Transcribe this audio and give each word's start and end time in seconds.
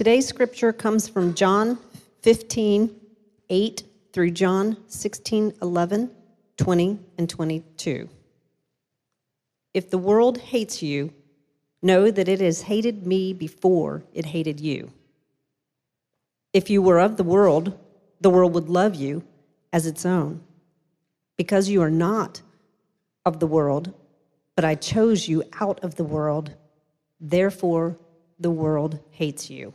Today's 0.00 0.26
scripture 0.26 0.72
comes 0.72 1.10
from 1.10 1.34
John 1.34 1.78
15, 2.22 2.90
8 3.50 3.82
through 4.14 4.30
John 4.30 4.78
16, 4.88 5.52
11, 5.60 6.10
20, 6.56 6.98
and 7.18 7.28
22. 7.28 8.08
If 9.74 9.90
the 9.90 9.98
world 9.98 10.38
hates 10.38 10.82
you, 10.82 11.12
know 11.82 12.10
that 12.10 12.28
it 12.28 12.40
has 12.40 12.62
hated 12.62 13.06
me 13.06 13.34
before 13.34 14.02
it 14.14 14.24
hated 14.24 14.58
you. 14.58 14.90
If 16.54 16.70
you 16.70 16.80
were 16.80 16.98
of 16.98 17.18
the 17.18 17.22
world, 17.22 17.78
the 18.22 18.30
world 18.30 18.54
would 18.54 18.70
love 18.70 18.94
you 18.94 19.22
as 19.70 19.86
its 19.86 20.06
own. 20.06 20.40
Because 21.36 21.68
you 21.68 21.82
are 21.82 21.90
not 21.90 22.40
of 23.26 23.38
the 23.38 23.46
world, 23.46 23.92
but 24.56 24.64
I 24.64 24.76
chose 24.76 25.28
you 25.28 25.44
out 25.60 25.78
of 25.80 25.96
the 25.96 26.04
world, 26.04 26.54
therefore 27.20 27.98
the 28.38 28.50
world 28.50 28.98
hates 29.10 29.50
you. 29.50 29.74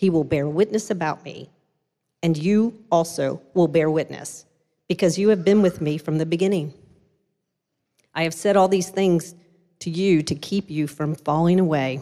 he 0.00 0.08
will 0.08 0.24
bear 0.24 0.48
witness 0.48 0.90
about 0.90 1.22
me. 1.26 1.50
And 2.22 2.34
you 2.34 2.82
also 2.90 3.42
will 3.52 3.68
bear 3.68 3.90
witness, 3.90 4.46
because 4.88 5.18
you 5.18 5.28
have 5.28 5.44
been 5.44 5.60
with 5.60 5.82
me 5.82 5.98
from 5.98 6.16
the 6.16 6.24
beginning. 6.24 6.72
I 8.14 8.22
have 8.22 8.32
said 8.32 8.56
all 8.56 8.66
these 8.66 8.88
things 8.88 9.34
to 9.80 9.90
you 9.90 10.22
to 10.22 10.34
keep 10.34 10.70
you 10.70 10.86
from 10.86 11.14
falling 11.14 11.60
away. 11.60 12.00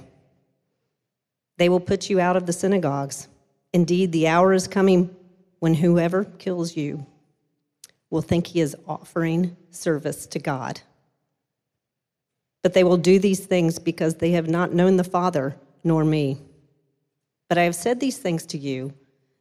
They 1.57 1.69
will 1.69 1.81
put 1.81 2.09
you 2.09 2.21
out 2.21 2.37
of 2.37 2.47
the 2.47 2.53
synagogues. 2.53 3.27
Indeed, 3.73 4.13
the 4.13 4.29
hour 4.29 4.53
is 4.53 4.69
coming 4.69 5.11
when 5.59 5.75
whoever 5.75 6.23
kills 6.23 6.77
you 6.77 7.05
will 8.11 8.23
think 8.23 8.47
he 8.47 8.61
is 8.61 8.77
offering 8.87 9.57
service 9.73 10.25
to 10.29 10.39
God. 10.39 10.83
But 12.63 12.75
they 12.75 12.85
will 12.85 12.97
do 12.97 13.19
these 13.19 13.45
things 13.45 13.81
because 13.81 14.15
they 14.15 14.31
have 14.31 14.49
not 14.49 14.73
known 14.73 14.99
the 14.99 15.03
Father 15.03 15.57
nor 15.83 16.05
me. 16.05 16.39
But 17.49 17.59
I 17.59 17.63
have 17.63 17.75
said 17.75 18.01
these 18.01 18.19
things 18.19 18.47
to 18.47 18.59
you 18.59 18.93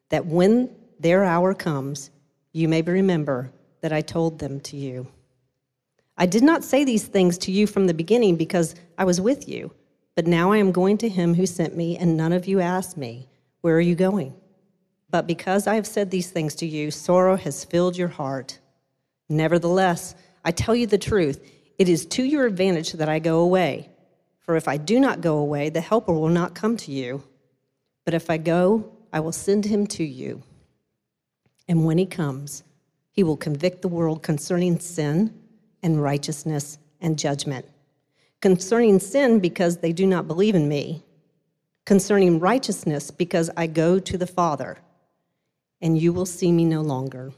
that 0.09 0.25
when 0.25 0.69
their 0.99 1.23
hour 1.23 1.53
comes, 1.53 2.09
you 2.53 2.67
may 2.67 2.81
remember 2.81 3.51
that 3.81 3.93
I 3.93 4.01
told 4.01 4.39
them 4.39 4.59
to 4.61 4.77
you. 4.77 5.07
I 6.17 6.25
did 6.25 6.43
not 6.43 6.63
say 6.63 6.83
these 6.83 7.05
things 7.05 7.37
to 7.39 7.51
you 7.51 7.67
from 7.67 7.85
the 7.85 7.93
beginning 7.93 8.37
because 8.37 8.75
I 8.97 9.03
was 9.03 9.21
with 9.21 9.47
you, 9.47 9.71
but 10.15 10.25
now 10.25 10.51
I 10.51 10.57
am 10.57 10.71
going 10.71 10.97
to 10.99 11.09
him 11.09 11.35
who 11.35 11.45
sent 11.45 11.77
me, 11.77 11.95
and 11.97 12.17
none 12.17 12.33
of 12.33 12.47
you 12.47 12.59
asked 12.59 12.97
me, 12.97 13.27
Where 13.61 13.75
are 13.75 13.81
you 13.81 13.93
going? 13.93 14.33
But 15.09 15.27
because 15.27 15.67
I 15.67 15.75
have 15.75 15.85
said 15.85 16.09
these 16.09 16.31
things 16.31 16.55
to 16.55 16.65
you, 16.65 16.89
sorrow 16.89 17.35
has 17.37 17.63
filled 17.63 17.97
your 17.97 18.07
heart. 18.07 18.59
Nevertheless, 19.29 20.15
I 20.43 20.51
tell 20.51 20.75
you 20.75 20.87
the 20.87 20.97
truth, 20.97 21.47
it 21.77 21.87
is 21.87 22.05
to 22.07 22.23
your 22.23 22.45
advantage 22.45 22.93
that 22.93 23.09
I 23.09 23.19
go 23.19 23.39
away. 23.41 23.89
For 24.39 24.55
if 24.55 24.67
I 24.67 24.77
do 24.77 24.99
not 24.99 25.21
go 25.21 25.37
away, 25.37 25.69
the 25.69 25.81
Helper 25.81 26.13
will 26.13 26.29
not 26.29 26.55
come 26.55 26.77
to 26.77 26.91
you. 26.91 27.23
But 28.07 28.13
if 28.13 28.29
I 28.29 28.37
go, 28.37 28.89
I 29.11 29.19
will 29.19 29.33
send 29.33 29.65
him 29.65 29.85
to 29.87 30.03
you. 30.05 30.41
And 31.67 31.83
when 31.83 31.97
he 31.97 32.05
comes, 32.05 32.63
he 33.11 33.21
will 33.21 33.35
convict 33.35 33.81
the 33.81 33.89
world 33.89 34.23
concerning 34.23 34.79
sin 34.79 35.37
and 35.83 36.01
righteousness 36.01 36.77
and 37.01 37.19
judgment. 37.19 37.65
Concerning 38.41 39.01
sin, 39.01 39.41
because 39.41 39.79
they 39.79 39.91
do 39.91 40.07
not 40.07 40.25
believe 40.25 40.55
in 40.55 40.69
me. 40.69 41.03
Concerning 41.85 42.39
righteousness, 42.39 43.11
because 43.11 43.49
I 43.57 43.67
go 43.67 43.99
to 43.99 44.17
the 44.17 44.25
Father, 44.25 44.77
and 45.81 46.01
you 46.01 46.13
will 46.13 46.25
see 46.25 46.53
me 46.53 46.63
no 46.63 46.79
longer. 46.79 47.33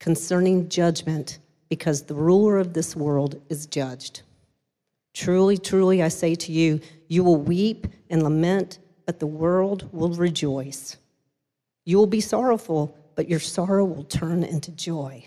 Concerning 0.00 0.70
judgment, 0.70 1.38
because 1.68 2.04
the 2.04 2.14
ruler 2.14 2.56
of 2.56 2.72
this 2.72 2.96
world 2.96 3.42
is 3.50 3.66
judged. 3.66 4.22
Truly, 5.12 5.58
truly, 5.58 6.02
I 6.02 6.08
say 6.08 6.34
to 6.36 6.50
you, 6.50 6.80
you 7.08 7.22
will 7.22 7.36
weep 7.36 7.86
and 8.08 8.22
lament, 8.22 8.78
but 9.06 9.18
the 9.18 9.26
world 9.26 9.88
will 9.92 10.10
rejoice. 10.10 10.96
You 11.84 11.98
will 11.98 12.06
be 12.06 12.20
sorrowful, 12.20 12.96
but 13.14 13.28
your 13.28 13.40
sorrow 13.40 13.84
will 13.84 14.04
turn 14.04 14.42
into 14.42 14.70
joy. 14.70 15.26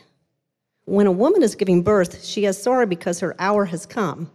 When 0.85 1.07
a 1.07 1.11
woman 1.11 1.43
is 1.43 1.55
giving 1.55 1.81
birth, 1.81 2.23
she 2.23 2.43
has 2.43 2.61
sorrow 2.61 2.85
because 2.85 3.19
her 3.19 3.35
hour 3.39 3.65
has 3.65 3.85
come. 3.85 4.31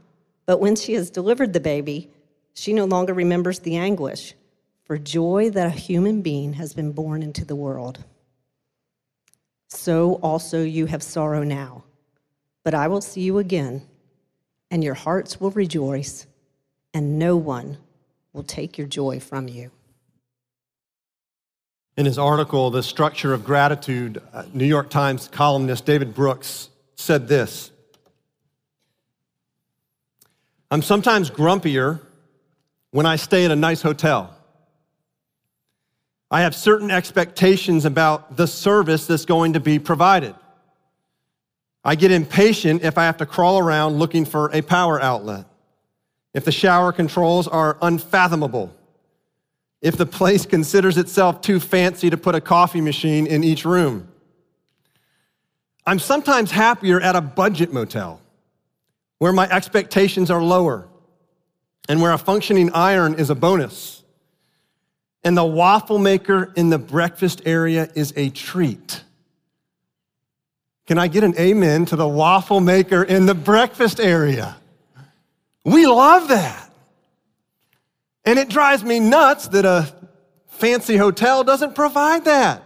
But 0.47 0.61
when 0.61 0.77
she 0.77 0.95
has 0.95 1.11
delivered 1.11 1.53
the 1.53 1.61
baby, 1.61 2.11
she 2.55 2.73
no 2.73 2.84
longer 2.84 3.15
remembers 3.15 3.61
the 3.61 3.77
anguish 3.77 4.34
for 4.84 4.99
joy 4.99 5.51
that 5.51 5.69
a 5.69 5.71
human 5.71 6.22
being 6.22 6.55
has 6.55 6.75
been 6.75 6.93
born 6.93 7.22
into 7.22 7.45
the 7.45 7.55
world. 7.55 8.05
So 9.69 10.15
also 10.15 10.62
you 10.62 10.87
have 10.87 11.03
sorrow 11.03 11.45
now. 11.45 11.84
But 12.65 12.75
I 12.75 12.89
will 12.89 13.01
see 13.01 13.21
you 13.21 13.39
again, 13.39 13.83
and 14.71 14.83
your 14.83 14.95
hearts 14.95 15.41
will 15.41 15.53
rejoice, 15.53 16.27
and 16.93 17.19
no 17.19 17.37
one 17.37 17.78
will 18.32 18.42
take 18.42 18.78
your 18.78 18.86
joy 18.86 19.20
from 19.20 19.48
you. 19.48 19.70
In 21.96 22.06
his 22.06 22.18
article, 22.18 22.70
The 22.70 22.82
Structure 22.82 23.34
of 23.34 23.44
Gratitude, 23.44 24.22
uh, 24.32 24.44
New 24.52 24.64
York 24.64 24.91
Times 24.91 25.28
columnist 25.28 25.84
David 25.84 26.14
Brooks 26.14 26.68
said 26.94 27.28
this 27.28 27.70
I'm 30.70 30.82
sometimes 30.82 31.30
grumpier 31.30 32.00
when 32.92 33.06
I 33.06 33.16
stay 33.16 33.44
at 33.44 33.50
a 33.50 33.56
nice 33.56 33.82
hotel. 33.82 34.36
I 36.30 36.42
have 36.42 36.54
certain 36.54 36.92
expectations 36.92 37.84
about 37.84 38.36
the 38.36 38.47
service 38.47 39.06
that's 39.06 39.24
going 39.24 39.54
to 39.54 39.60
be 39.60 39.80
provided. 39.80 40.34
I 41.84 41.97
get 41.97 42.12
impatient 42.12 42.82
if 42.82 42.98
I 42.98 43.04
have 43.04 43.16
to 43.16 43.26
crawl 43.26 43.58
around 43.58 43.98
looking 43.98 44.24
for 44.24 44.50
a 44.52 44.62
power 44.62 45.00
outlet, 45.00 45.47
if 46.34 46.44
the 46.44 46.52
shower 46.52 46.92
controls 46.92 47.48
are 47.48 47.76
unfathomable 47.82 48.74
if 49.82 49.96
the 49.96 50.06
place 50.06 50.46
considers 50.56 50.98
itself 50.98 51.41
too 51.41 51.60
fancy 51.60 52.10
to 52.10 52.16
put 52.16 52.34
a 52.34 52.41
coffee 52.41 52.80
machine 52.80 53.26
in 53.26 53.44
each 53.44 53.64
room. 53.64 54.08
I'm 55.86 55.98
sometimes 55.98 56.50
happier 56.50 57.00
at 57.00 57.16
a 57.16 57.20
budget 57.20 57.72
motel 57.72 58.20
where 59.18 59.32
my 59.32 59.48
expectations 59.50 60.30
are 60.30 60.42
lower 60.42 60.88
and 61.88 62.00
where 62.00 62.12
a 62.12 62.18
functioning 62.18 62.70
iron 62.72 63.14
is 63.14 63.30
a 63.30 63.34
bonus. 63.34 64.02
And 65.24 65.36
the 65.36 65.44
waffle 65.44 65.98
maker 65.98 66.53
in 66.56 66.71
the 66.71 66.78
breakfast 66.78 67.42
area 67.44 67.91
is 67.94 68.12
a 68.16 68.30
treat. 68.30 69.03
Can 70.86 70.98
I 70.98 71.09
get 71.09 71.24
an 71.24 71.36
amen 71.38 71.86
to 71.86 71.97
the 71.97 72.09
waffle 72.09 72.60
maker 72.60 73.03
in 73.03 73.26
the 73.26 73.34
breakfast 73.34 74.00
area? 74.00 74.56
We 75.65 75.86
love 75.86 76.28
that. 76.28 76.72
And 78.24 78.39
it 78.39 78.48
drives 78.48 78.84
me 78.84 79.01
nuts 79.01 79.48
that 79.48 79.65
a 79.65 79.92
fancy 80.48 80.97
hotel 80.97 81.45
doesn't 81.45 81.74
provide 81.74 82.24
that. 82.27 82.62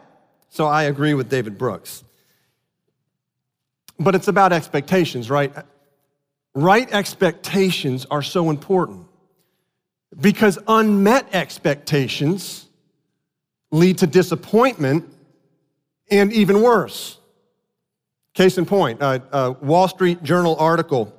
So 0.51 0.67
I 0.67 0.85
agree 0.85 1.15
with 1.15 1.29
David 1.29 1.59
Brooks. 1.59 2.05
But 3.99 4.15
it's 4.15 4.29
about 4.29 4.53
expectations, 4.53 5.31
right? 5.31 5.53
Right 6.55 6.91
expectations 6.93 8.07
are 8.11 8.23
so 8.23 8.51
important 8.51 9.07
because 10.21 10.59
unmet 10.69 11.35
expectations 11.35 12.67
lead 13.71 13.99
to 13.99 14.07
disappointment 14.07 15.13
and 16.11 16.33
even 16.33 16.63
worse. 16.63 17.19
Case 18.35 18.59
in 18.59 18.67
point, 18.67 19.01
a, 19.03 19.23
a 19.33 19.53
Wall 19.53 19.89
Street 19.89 20.23
Journal 20.23 20.57
article 20.59 21.13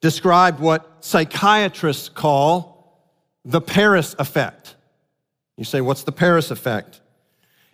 described 0.00 0.60
what 0.60 1.04
psychiatrists 1.04 2.08
call 2.08 3.02
the 3.44 3.60
Paris 3.60 4.14
effect. 4.18 4.76
You 5.56 5.64
say, 5.64 5.80
what's 5.80 6.04
the 6.04 6.12
Paris 6.12 6.50
effect? 6.50 7.00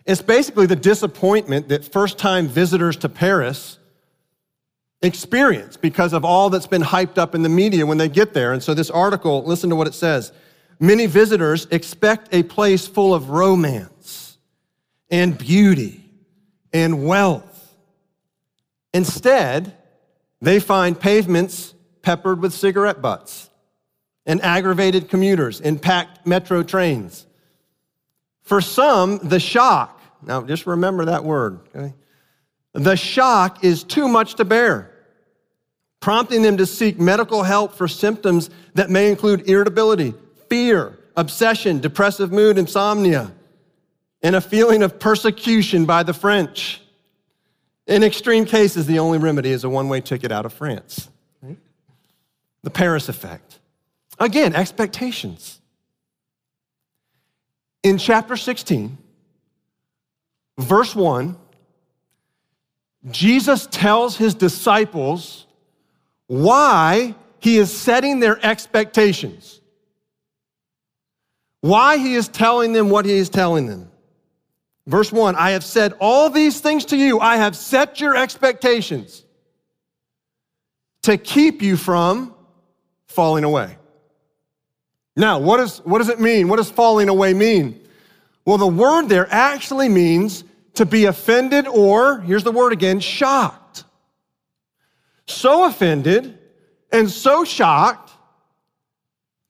It's 0.05 0.21
basically 0.21 0.65
the 0.65 0.75
disappointment 0.75 1.69
that 1.69 1.91
first 1.91 2.17
time 2.17 2.47
visitors 2.47 2.97
to 2.97 3.09
Paris 3.09 3.77
experience 5.01 5.77
because 5.77 6.13
of 6.13 6.25
all 6.25 6.49
that's 6.49 6.67
been 6.67 6.81
hyped 6.81 7.17
up 7.17 7.35
in 7.35 7.43
the 7.43 7.49
media 7.49 7.85
when 7.85 7.97
they 7.97 8.09
get 8.09 8.33
there. 8.33 8.53
And 8.53 8.63
so, 8.63 8.73
this 8.73 8.89
article, 8.89 9.43
listen 9.43 9.69
to 9.69 9.75
what 9.75 9.87
it 9.87 9.93
says. 9.93 10.31
Many 10.79 11.05
visitors 11.07 11.67
expect 11.71 12.33
a 12.33 12.43
place 12.43 12.87
full 12.87 13.13
of 13.13 13.29
romance 13.29 14.37
and 15.09 15.37
beauty 15.37 16.03
and 16.71 17.05
wealth. 17.05 17.75
Instead, 18.93 19.75
they 20.41 20.59
find 20.59 20.99
pavements 20.99 21.73
peppered 22.07 22.41
with 22.41 22.53
cigarette 22.53 23.01
butts 23.01 23.49
and 24.25 24.41
aggravated 24.41 25.09
commuters 25.09 25.59
in 25.59 25.77
packed 25.77 26.25
metro 26.25 26.63
trains. 26.63 27.27
For 28.43 28.61
some, 28.61 29.17
the 29.23 29.41
shock, 29.41 30.01
now 30.25 30.41
just 30.41 30.65
remember 30.65 31.03
that 31.03 31.25
word, 31.25 31.59
okay? 31.75 31.93
The 32.71 32.95
shock 32.95 33.61
is 33.61 33.83
too 33.83 34.07
much 34.07 34.35
to 34.35 34.45
bear, 34.45 34.89
prompting 35.99 36.43
them 36.43 36.55
to 36.55 36.65
seek 36.65 36.97
medical 36.97 37.43
help 37.43 37.73
for 37.73 37.89
symptoms 37.89 38.49
that 38.73 38.89
may 38.89 39.09
include 39.09 39.49
irritability, 39.49 40.13
fear, 40.47 40.97
obsession, 41.17 41.81
depressive 41.81 42.31
mood, 42.31 42.57
insomnia, 42.57 43.33
and 44.21 44.33
a 44.33 44.39
feeling 44.39 44.81
of 44.81 44.97
persecution 44.97 45.85
by 45.85 46.03
the 46.03 46.13
French. 46.13 46.81
In 47.85 48.01
extreme 48.01 48.45
cases, 48.45 48.85
the 48.85 48.99
only 48.99 49.17
remedy 49.17 49.51
is 49.51 49.65
a 49.65 49.69
one 49.69 49.89
way 49.89 49.99
ticket 49.99 50.31
out 50.31 50.45
of 50.45 50.53
France. 50.53 51.09
The 52.67 52.71
Paris 52.71 53.07
effect. 53.07 53.59
Again, 54.19 54.53
expectations. 54.53 55.61
In 57.81 57.97
chapter 57.97 58.35
16, 58.35 58.97
verse 60.57 60.93
1, 60.93 61.37
Jesus 63.09 63.67
tells 63.67 64.17
his 64.17 64.35
disciples 64.35 65.47
why 66.25 67.15
he 67.39 67.55
is 67.55 67.71
setting 67.71 68.19
their 68.19 68.37
expectations, 68.45 69.61
why 71.61 71.95
he 71.99 72.15
is 72.15 72.27
telling 72.27 72.73
them 72.73 72.89
what 72.89 73.05
he 73.05 73.13
is 73.13 73.29
telling 73.29 73.65
them. 73.65 73.89
Verse 74.87 75.09
1 75.09 75.35
I 75.37 75.51
have 75.51 75.63
said 75.63 75.93
all 76.01 76.29
these 76.29 76.59
things 76.59 76.83
to 76.87 76.97
you, 76.97 77.21
I 77.21 77.37
have 77.37 77.55
set 77.55 78.01
your 78.01 78.17
expectations 78.17 79.23
to 81.03 81.17
keep 81.17 81.61
you 81.61 81.77
from 81.77 82.33
falling 83.07 83.43
away. 83.43 83.77
Now, 85.15 85.39
what, 85.39 85.59
is, 85.59 85.79
what 85.79 85.97
does 85.97 86.09
it 86.09 86.19
mean? 86.19 86.47
What 86.47 86.57
does 86.57 86.69
falling 86.69 87.09
away 87.09 87.33
mean? 87.33 87.81
Well, 88.45 88.57
the 88.57 88.67
word 88.67 89.09
there 89.09 89.27
actually 89.31 89.89
means 89.89 90.43
to 90.75 90.85
be 90.85 91.05
offended 91.05 91.67
or, 91.67 92.19
here's 92.21 92.43
the 92.43 92.51
word 92.51 92.71
again, 92.71 92.99
shocked. 92.99 93.83
So 95.25 95.65
offended 95.65 96.37
and 96.91 97.09
so 97.09 97.43
shocked 97.43 98.11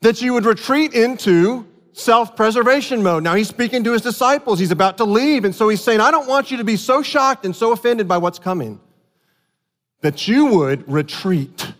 that 0.02 0.22
you 0.22 0.34
would 0.34 0.46
retreat 0.46 0.94
into 0.94 1.68
self 1.92 2.36
preservation 2.36 3.04
mode. 3.04 3.24
Now 3.24 3.36
he's 3.36 3.50
speaking 3.50 3.84
to 3.84 3.92
his 3.92 4.02
disciples. 4.02 4.60
He's 4.60 4.72
about 4.72 4.98
to 4.98 5.04
leave. 5.04 5.44
And 5.46 5.54
so 5.54 5.68
he's 5.70 5.82
saying, 5.82 6.00
I 6.00 6.12
don't 6.12 6.28
want 6.28 6.50
you 6.50 6.58
to 6.58 6.64
be 6.64 6.78
so 6.78 7.02
shocked 7.04 7.46
and 7.46 7.56
so 7.56 7.72
offended 7.72 8.08
by 8.08 8.18
what's 8.18 8.40
coming 8.40 8.80
that 10.02 10.28
you 10.28 10.46
would 10.46 10.90
retreat 10.90 11.74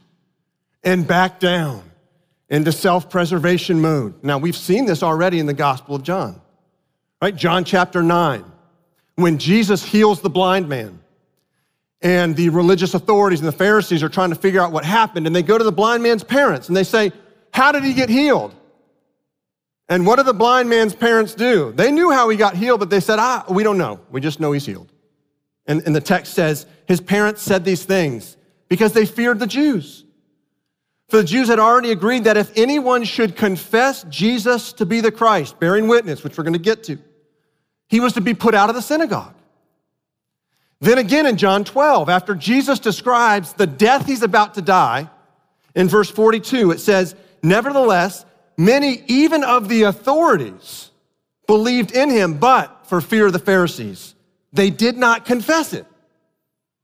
and 0.88 1.06
back 1.06 1.42
down 1.42 1.84
into 2.48 2.72
self 2.72 3.10
preservation 3.10 3.82
mode. 3.82 4.24
Now 4.24 4.38
we've 4.38 4.56
seen 4.56 4.86
this 4.86 5.04
already 5.04 5.38
in 5.38 5.46
the 5.46 5.54
Gospel 5.54 5.96
of 5.96 6.04
John, 6.04 6.40
right? 7.22 7.36
John 7.36 7.66
chapter 7.66 8.02
9, 8.02 8.46
when 9.16 9.38
Jesus 9.38 9.84
heals 9.84 10.22
the 10.22 10.30
blind 10.30 10.70
man. 10.70 11.02
And 12.00 12.36
the 12.36 12.50
religious 12.50 12.94
authorities 12.94 13.40
and 13.40 13.48
the 13.48 13.52
Pharisees 13.54 14.04
are 14.04 14.10
trying 14.10 14.30
to 14.30 14.36
figure 14.36 14.62
out 14.62 14.72
what 14.72 14.86
happened. 14.86 15.26
And 15.26 15.36
they 15.36 15.42
go 15.42 15.58
to 15.58 15.64
the 15.64 15.72
blind 15.72 16.04
man's 16.04 16.24
parents 16.24 16.68
and 16.68 16.78
they 16.78 16.84
say, 16.84 17.12
How 17.52 17.72
did 17.72 17.84
he 17.84 17.94
get 17.94 18.08
healed? 18.08 18.54
And 19.90 20.06
what 20.06 20.18
did 20.18 20.28
the 20.28 20.34
blind 20.34 20.70
man's 20.70 20.94
parents 20.94 21.34
do? 21.34 21.72
They 21.72 21.92
knew 21.92 22.12
how 22.12 22.30
he 22.30 22.38
got 22.38 22.56
healed, 22.56 22.80
but 22.80 22.92
they 22.92 23.00
said, 23.00 23.18
ah, 23.20 23.46
we 23.50 23.64
don't 23.64 23.78
know. 23.78 24.00
We 24.12 24.22
just 24.22 24.40
know 24.40 24.52
he's 24.52 24.66
healed. 24.66 24.92
And, 25.66 25.82
and 25.86 25.96
the 25.96 26.02
text 26.02 26.34
says 26.34 26.66
his 26.88 27.02
parents 27.02 27.42
said 27.42 27.66
these 27.66 27.84
things 27.84 28.38
because 28.70 28.94
they 28.94 29.06
feared 29.06 29.40
the 29.40 29.48
Jews. 29.48 30.04
For 31.10 31.18
the 31.18 31.24
Jews 31.24 31.48
had 31.48 31.60
already 31.60 31.92
agreed 31.92 32.26
that 32.26 32.38
if 32.38 32.52
anyone 32.58 33.04
should 33.04 33.36
confess 33.36 34.04
Jesus 34.04 34.74
to 34.74 34.86
be 34.86 35.00
the 35.00 35.12
Christ, 35.12 35.60
bearing 35.60 35.88
witness, 35.88 36.24
which 36.24 36.38
we're 36.38 36.44
going 36.44 36.54
to 36.54 36.60
get 36.60 36.84
to, 36.86 36.98
he 37.88 38.00
was 38.00 38.14
to 38.14 38.22
be 38.22 38.34
put 38.34 38.54
out 38.54 38.70
of 38.70 38.76
the 38.76 38.82
synagogue. 38.82 39.34
Then 40.82 40.98
again 40.98 41.26
in 41.26 41.38
John 41.38 41.64
12, 41.64 42.10
after 42.10 42.36
Jesus 42.36 42.80
describes 42.80 43.54
the 43.54 43.68
death 43.68 44.06
he's 44.06 44.22
about 44.22 44.56
to 44.56 44.62
die, 44.62 45.10
in 45.76 45.88
verse 45.88 46.10
42, 46.10 46.72
it 46.72 46.80
says, 46.80 47.16
Nevertheless, 47.42 48.26
Many, 48.58 49.04
even 49.06 49.44
of 49.44 49.70
the 49.70 49.84
authorities, 49.84 50.90
believed 51.46 51.92
in 51.92 52.10
him, 52.10 52.40
but 52.40 52.88
for 52.88 53.00
fear 53.02 53.28
of 53.28 53.34
the 53.34 53.40
Pharisees, 53.40 54.16
they 54.52 54.72
did 54.72 54.98
not 54.98 55.26
confess 55.26 55.74
it. 55.74 55.86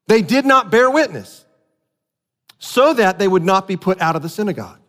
They 0.08 0.22
did 0.22 0.46
not 0.46 0.70
bear 0.70 0.92
witness, 0.92 1.43
so 2.64 2.94
that 2.94 3.20
they 3.20 3.28
would 3.28 3.44
not 3.44 3.68
be 3.68 3.76
put 3.76 4.00
out 4.00 4.16
of 4.16 4.22
the 4.22 4.30
synagogue. 4.30 4.80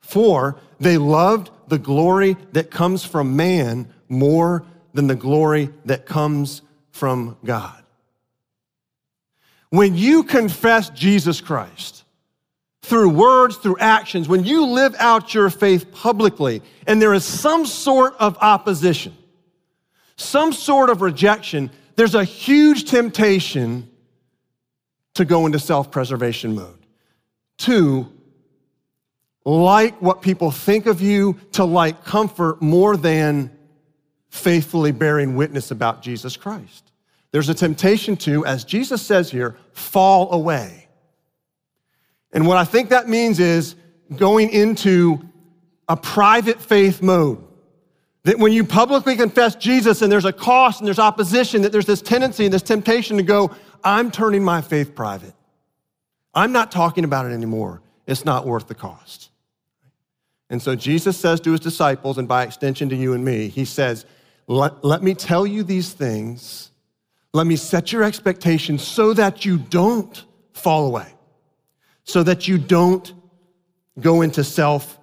For 0.00 0.58
they 0.80 0.96
loved 0.96 1.50
the 1.68 1.78
glory 1.78 2.34
that 2.52 2.70
comes 2.70 3.04
from 3.04 3.36
man 3.36 3.92
more 4.08 4.64
than 4.94 5.06
the 5.06 5.14
glory 5.14 5.68
that 5.84 6.06
comes 6.06 6.62
from 6.92 7.36
God. 7.44 7.84
When 9.68 9.96
you 9.96 10.22
confess 10.22 10.88
Jesus 10.88 11.42
Christ, 11.42 12.04
through 12.80 13.10
words, 13.10 13.58
through 13.58 13.76
actions, 13.78 14.26
when 14.26 14.44
you 14.44 14.64
live 14.64 14.94
out 14.98 15.34
your 15.34 15.50
faith 15.50 15.92
publicly 15.92 16.62
and 16.86 17.02
there 17.02 17.12
is 17.12 17.24
some 17.26 17.66
sort 17.66 18.14
of 18.18 18.38
opposition, 18.40 19.14
some 20.16 20.54
sort 20.54 20.88
of 20.88 21.02
rejection, 21.02 21.70
there's 21.96 22.14
a 22.14 22.24
huge 22.24 22.88
temptation 22.88 23.90
to 25.16 25.24
go 25.24 25.46
into 25.46 25.58
self 25.58 25.90
preservation 25.90 26.54
mode, 26.54 26.86
to 27.58 28.10
like 29.44 30.00
what 30.02 30.22
people 30.22 30.50
think 30.50 30.86
of 30.86 31.00
you, 31.00 31.38
to 31.52 31.64
like 31.64 32.04
comfort 32.04 32.60
more 32.62 32.96
than 32.96 33.50
faithfully 34.28 34.92
bearing 34.92 35.36
witness 35.36 35.70
about 35.70 36.02
Jesus 36.02 36.36
Christ. 36.36 36.92
There's 37.30 37.48
a 37.48 37.54
temptation 37.54 38.16
to, 38.18 38.46
as 38.46 38.64
Jesus 38.64 39.02
says 39.02 39.30
here, 39.30 39.56
fall 39.72 40.32
away 40.32 40.86
and 42.36 42.46
what 42.46 42.58
I 42.58 42.64
think 42.64 42.90
that 42.90 43.08
means 43.08 43.40
is 43.40 43.76
going 44.14 44.50
into 44.50 45.22
a 45.88 45.96
private 45.96 46.60
faith 46.60 47.00
mode. 47.00 47.42
That 48.26 48.38
when 48.38 48.52
you 48.52 48.62
publicly 48.62 49.16
confess 49.16 49.54
Jesus 49.54 50.02
and 50.02 50.12
there's 50.12 50.24
a 50.24 50.32
cost 50.32 50.80
and 50.80 50.86
there's 50.86 50.98
opposition, 50.98 51.62
that 51.62 51.72
there's 51.72 51.86
this 51.86 52.02
tendency 52.02 52.44
and 52.44 52.52
this 52.52 52.62
temptation 52.62 53.16
to 53.16 53.22
go, 53.22 53.50
I'm 53.82 54.10
turning 54.10 54.44
my 54.44 54.60
faith 54.60 54.94
private. 54.94 55.34
I'm 56.34 56.52
not 56.52 56.70
talking 56.70 57.04
about 57.04 57.26
it 57.26 57.32
anymore. 57.32 57.82
It's 58.06 58.24
not 58.24 58.46
worth 58.46 58.68
the 58.68 58.74
cost. 58.74 59.30
And 60.50 60.60
so 60.60 60.76
Jesus 60.76 61.16
says 61.16 61.40
to 61.40 61.50
his 61.50 61.60
disciples, 61.60 62.18
and 62.18 62.28
by 62.28 62.44
extension 62.44 62.88
to 62.90 62.96
you 62.96 63.14
and 63.14 63.24
me, 63.24 63.48
he 63.48 63.64
says, 63.64 64.04
let, 64.46 64.84
let 64.84 65.02
me 65.02 65.14
tell 65.14 65.46
you 65.46 65.62
these 65.62 65.92
things. 65.92 66.70
Let 67.32 67.46
me 67.46 67.56
set 67.56 67.92
your 67.92 68.04
expectations 68.04 68.82
so 68.86 69.12
that 69.14 69.44
you 69.44 69.58
don't 69.58 70.24
fall 70.52 70.86
away 70.86 71.16
so 72.06 72.22
that 72.22 72.46
you 72.46 72.56
don't 72.56 73.12
go 74.00 74.22
into 74.22 74.42
self 74.42 74.98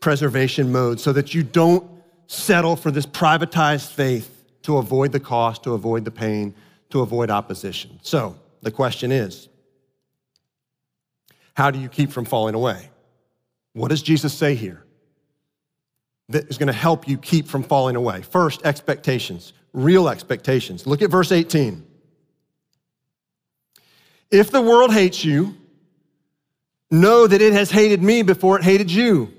preservation 0.00 0.70
mode, 0.70 1.00
so 1.00 1.12
that 1.12 1.32
you 1.32 1.42
don't 1.42 1.88
settle 2.28 2.76
for 2.76 2.92
this 2.92 3.06
privatized 3.06 3.90
faith 3.90 4.44
to 4.62 4.76
avoid 4.76 5.10
the 5.10 5.18
cost, 5.18 5.64
to 5.64 5.72
avoid 5.72 6.04
the 6.04 6.12
pain, 6.12 6.54
to 6.90 7.00
avoid 7.00 7.28
opposition. 7.30 7.98
So 8.02 8.36
the 8.62 8.70
question 8.70 9.10
is 9.10 9.48
how 11.54 11.72
do 11.72 11.80
you 11.80 11.88
keep 11.88 12.12
from 12.12 12.24
falling 12.24 12.54
away? 12.54 12.90
What 13.72 13.88
does 13.88 14.02
Jesus 14.02 14.32
say 14.32 14.54
here 14.54 14.84
that 16.28 16.48
is 16.48 16.56
going 16.58 16.68
to 16.68 16.72
help 16.72 17.08
you 17.08 17.18
keep 17.18 17.48
from 17.48 17.64
falling 17.64 17.96
away? 17.96 18.22
First, 18.22 18.62
expectations, 18.64 19.52
real 19.72 20.08
expectations. 20.08 20.86
Look 20.86 21.02
at 21.02 21.10
verse 21.10 21.32
18. 21.32 21.84
If 24.30 24.52
the 24.52 24.62
world 24.62 24.92
hates 24.92 25.24
you, 25.24 25.56
Know 26.90 27.26
that 27.26 27.42
it 27.42 27.52
has 27.52 27.70
hated 27.70 28.02
me 28.02 28.22
before 28.22 28.58
it 28.58 28.64
hated 28.64 28.90
you. 28.90 29.32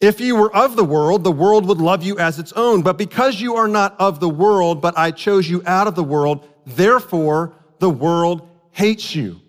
If 0.00 0.20
you 0.20 0.36
were 0.36 0.54
of 0.54 0.76
the 0.76 0.84
world, 0.84 1.24
the 1.24 1.32
world 1.32 1.66
would 1.66 1.78
love 1.78 2.04
you 2.04 2.18
as 2.18 2.38
its 2.38 2.52
own. 2.52 2.82
But 2.82 2.98
because 2.98 3.40
you 3.40 3.56
are 3.56 3.66
not 3.66 3.96
of 3.98 4.20
the 4.20 4.28
world, 4.28 4.80
but 4.80 4.96
I 4.96 5.10
chose 5.10 5.48
you 5.48 5.62
out 5.66 5.88
of 5.88 5.96
the 5.96 6.04
world, 6.04 6.46
therefore 6.66 7.54
the 7.80 7.90
world 7.90 8.48
hates 8.70 9.14
you. 9.14 9.40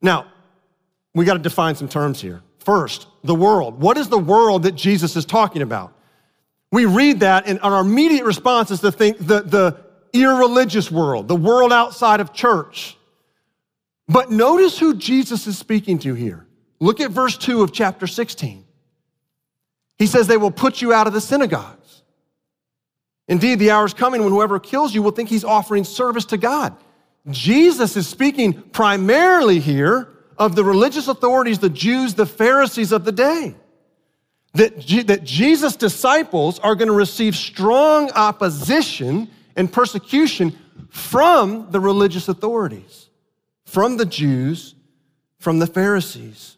Now, 0.00 0.26
we 1.14 1.26
got 1.26 1.34
to 1.34 1.38
define 1.40 1.74
some 1.74 1.88
terms 1.88 2.20
here. 2.20 2.42
First, 2.60 3.06
the 3.24 3.34
world. 3.34 3.80
What 3.80 3.98
is 3.98 4.08
the 4.08 4.18
world 4.18 4.62
that 4.62 4.72
Jesus 4.72 5.16
is 5.16 5.26
talking 5.26 5.62
about? 5.62 5.92
We 6.70 6.86
read 6.86 7.20
that, 7.20 7.46
and 7.46 7.60
our 7.60 7.80
immediate 7.80 8.24
response 8.24 8.70
is 8.70 8.80
to 8.80 8.90
think 8.90 9.18
the, 9.18 9.42
the 9.42 9.84
irreligious 10.14 10.90
world, 10.90 11.28
the 11.28 11.36
world 11.36 11.72
outside 11.72 12.20
of 12.20 12.32
church. 12.32 12.96
But 14.08 14.30
notice 14.30 14.78
who 14.78 14.94
Jesus 14.94 15.46
is 15.46 15.58
speaking 15.58 15.98
to 16.00 16.14
here. 16.14 16.46
Look 16.80 17.00
at 17.00 17.10
verse 17.10 17.36
2 17.36 17.62
of 17.62 17.72
chapter 17.72 18.06
16. 18.06 18.64
He 20.02 20.08
says, 20.08 20.26
They 20.26 20.36
will 20.36 20.50
put 20.50 20.82
you 20.82 20.92
out 20.92 21.06
of 21.06 21.12
the 21.12 21.20
synagogues. 21.20 22.02
Indeed, 23.28 23.60
the 23.60 23.70
hour 23.70 23.84
is 23.84 23.94
coming 23.94 24.20
when 24.24 24.32
whoever 24.32 24.58
kills 24.58 24.92
you 24.92 25.00
will 25.00 25.12
think 25.12 25.28
he's 25.28 25.44
offering 25.44 25.84
service 25.84 26.24
to 26.24 26.36
God. 26.36 26.76
Jesus 27.30 27.96
is 27.96 28.08
speaking 28.08 28.52
primarily 28.52 29.60
here 29.60 30.08
of 30.36 30.56
the 30.56 30.64
religious 30.64 31.06
authorities, 31.06 31.60
the 31.60 31.70
Jews, 31.70 32.14
the 32.14 32.26
Pharisees 32.26 32.90
of 32.90 33.04
the 33.04 33.12
day. 33.12 33.54
That, 34.54 34.80
G- 34.80 35.04
that 35.04 35.22
Jesus' 35.22 35.76
disciples 35.76 36.58
are 36.58 36.74
going 36.74 36.88
to 36.88 36.94
receive 36.94 37.36
strong 37.36 38.10
opposition 38.10 39.30
and 39.54 39.72
persecution 39.72 40.58
from 40.88 41.70
the 41.70 41.78
religious 41.78 42.26
authorities, 42.28 43.08
from 43.66 43.98
the 43.98 44.06
Jews, 44.06 44.74
from 45.38 45.60
the 45.60 45.68
Pharisees. 45.68 46.56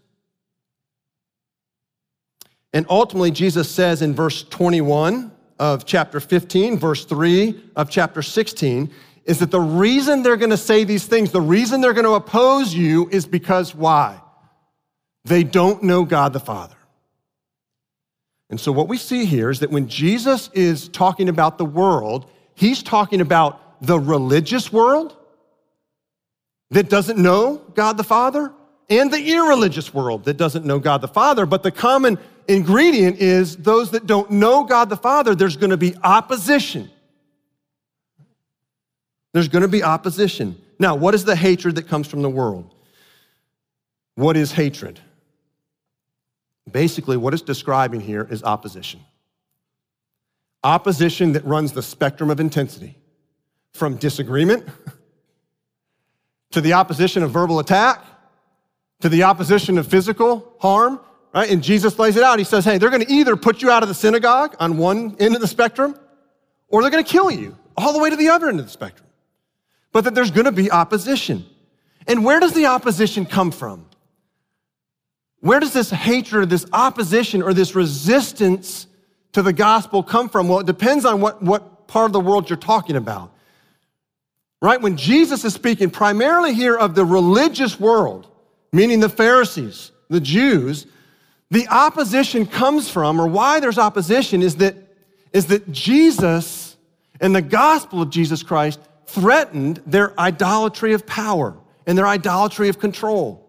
And 2.74 2.84
ultimately, 2.90 3.30
Jesus 3.30 3.70
says 3.70 4.02
in 4.02 4.14
verse 4.14 4.42
21 4.42 5.30
of 5.60 5.86
chapter 5.86 6.18
15, 6.18 6.76
verse 6.76 7.04
3 7.04 7.70
of 7.76 7.88
chapter 7.88 8.20
16, 8.20 8.90
is 9.24 9.38
that 9.38 9.52
the 9.52 9.60
reason 9.60 10.24
they're 10.24 10.36
going 10.36 10.50
to 10.50 10.56
say 10.56 10.82
these 10.82 11.06
things, 11.06 11.30
the 11.30 11.40
reason 11.40 11.80
they're 11.80 11.92
going 11.92 12.04
to 12.04 12.14
oppose 12.14 12.74
you 12.74 13.08
is 13.12 13.26
because 13.26 13.76
why? 13.76 14.20
They 15.24 15.44
don't 15.44 15.84
know 15.84 16.04
God 16.04 16.32
the 16.32 16.40
Father. 16.40 16.74
And 18.50 18.60
so, 18.60 18.72
what 18.72 18.88
we 18.88 18.98
see 18.98 19.24
here 19.24 19.50
is 19.50 19.60
that 19.60 19.70
when 19.70 19.88
Jesus 19.88 20.50
is 20.52 20.88
talking 20.88 21.28
about 21.28 21.58
the 21.58 21.64
world, 21.64 22.28
he's 22.54 22.82
talking 22.82 23.20
about 23.20 23.80
the 23.80 23.98
religious 23.98 24.72
world 24.72 25.16
that 26.70 26.90
doesn't 26.90 27.18
know 27.18 27.56
God 27.74 27.96
the 27.96 28.04
Father 28.04 28.52
and 28.90 29.12
the 29.12 29.32
irreligious 29.32 29.94
world 29.94 30.24
that 30.24 30.36
doesn't 30.36 30.64
know 30.64 30.78
God 30.78 31.00
the 31.00 31.08
Father. 31.08 31.46
But 31.46 31.62
the 31.62 31.70
common 31.70 32.18
ingredient 32.48 33.18
is 33.18 33.56
those 33.56 33.90
that 33.92 34.06
don't 34.06 34.30
know 34.30 34.64
God 34.64 34.90
the 34.90 34.96
Father, 34.96 35.34
there's 35.34 35.56
going 35.56 35.70
to 35.70 35.76
be 35.76 35.94
opposition. 36.02 36.90
There's 39.32 39.48
going 39.48 39.62
to 39.62 39.68
be 39.68 39.82
opposition. 39.82 40.56
Now, 40.78 40.94
what 40.94 41.14
is 41.14 41.24
the 41.24 41.36
hatred 41.36 41.76
that 41.76 41.88
comes 41.88 42.06
from 42.06 42.22
the 42.22 42.30
world? 42.30 42.74
What 44.16 44.36
is 44.36 44.52
hatred? 44.52 45.00
Basically, 46.70 47.16
what 47.16 47.34
it's 47.34 47.42
describing 47.42 48.00
here 48.00 48.26
is 48.30 48.42
opposition. 48.42 49.00
Opposition 50.62 51.32
that 51.32 51.44
runs 51.44 51.72
the 51.72 51.82
spectrum 51.82 52.30
of 52.30 52.40
intensity 52.40 52.96
from 53.72 53.96
disagreement 53.96 54.66
to 56.52 56.60
the 56.60 56.72
opposition 56.74 57.22
of 57.22 57.30
verbal 57.30 57.58
attack 57.58 58.02
to 59.04 59.08
the 59.08 59.22
opposition 59.22 59.78
of 59.78 59.86
physical 59.86 60.56
harm 60.58 60.98
right? 61.34 61.50
And 61.50 61.62
Jesus 61.62 61.98
lays 61.98 62.16
it 62.16 62.22
out. 62.22 62.38
He 62.38 62.44
says, 62.44 62.64
hey, 62.64 62.78
they're 62.78 62.90
going 62.90 63.04
to 63.04 63.12
either 63.12 63.36
put 63.36 63.60
you 63.60 63.70
out 63.70 63.82
of 63.82 63.88
the 63.88 63.94
synagogue 63.94 64.54
on 64.60 64.78
one 64.78 65.16
end 65.18 65.34
of 65.34 65.40
the 65.40 65.48
spectrum, 65.48 65.98
or 66.68 66.80
they're 66.80 66.90
going 66.90 67.04
to 67.04 67.10
kill 67.10 67.30
you 67.30 67.58
all 67.76 67.92
the 67.92 67.98
way 67.98 68.08
to 68.08 68.16
the 68.16 68.28
other 68.28 68.48
end 68.48 68.60
of 68.60 68.66
the 68.66 68.70
spectrum. 68.70 69.08
But 69.92 70.04
that 70.04 70.14
there's 70.14 70.30
going 70.30 70.46
to 70.46 70.52
be 70.52 70.70
opposition. 70.70 71.44
And 72.06 72.24
where 72.24 72.40
does 72.40 72.52
the 72.52 72.66
opposition 72.66 73.26
come 73.26 73.50
from? 73.50 73.86
Where 75.40 75.60
does 75.60 75.72
this 75.72 75.90
hatred, 75.90 76.48
this 76.50 76.66
opposition, 76.72 77.42
or 77.42 77.52
this 77.52 77.74
resistance 77.74 78.86
to 79.32 79.42
the 79.42 79.52
gospel 79.52 80.02
come 80.02 80.28
from? 80.28 80.48
Well, 80.48 80.60
it 80.60 80.66
depends 80.66 81.04
on 81.04 81.20
what, 81.20 81.42
what 81.42 81.88
part 81.88 82.06
of 82.06 82.12
the 82.12 82.20
world 82.20 82.48
you're 82.48 82.56
talking 82.56 82.96
about. 82.96 83.32
Right? 84.62 84.80
When 84.80 84.96
Jesus 84.96 85.44
is 85.44 85.52
speaking 85.52 85.90
primarily 85.90 86.54
here 86.54 86.76
of 86.76 86.94
the 86.94 87.04
religious 87.04 87.78
world, 87.78 88.28
meaning 88.74 88.98
the 88.98 89.08
Pharisees, 89.08 89.92
the 90.08 90.20
Jews, 90.20 90.86
the 91.50 91.68
opposition 91.68 92.44
comes 92.44 92.90
from, 92.90 93.20
or 93.20 93.28
why 93.28 93.60
there's 93.60 93.78
opposition, 93.78 94.42
is 94.42 94.56
that, 94.56 94.74
is 95.32 95.46
that 95.46 95.70
Jesus 95.70 96.76
and 97.20 97.34
the 97.34 97.42
gospel 97.42 98.02
of 98.02 98.10
Jesus 98.10 98.42
Christ 98.42 98.80
threatened 99.06 99.80
their 99.86 100.18
idolatry 100.18 100.92
of 100.92 101.06
power 101.06 101.56
and 101.86 101.96
their 101.96 102.06
idolatry 102.06 102.68
of 102.68 102.80
control. 102.80 103.48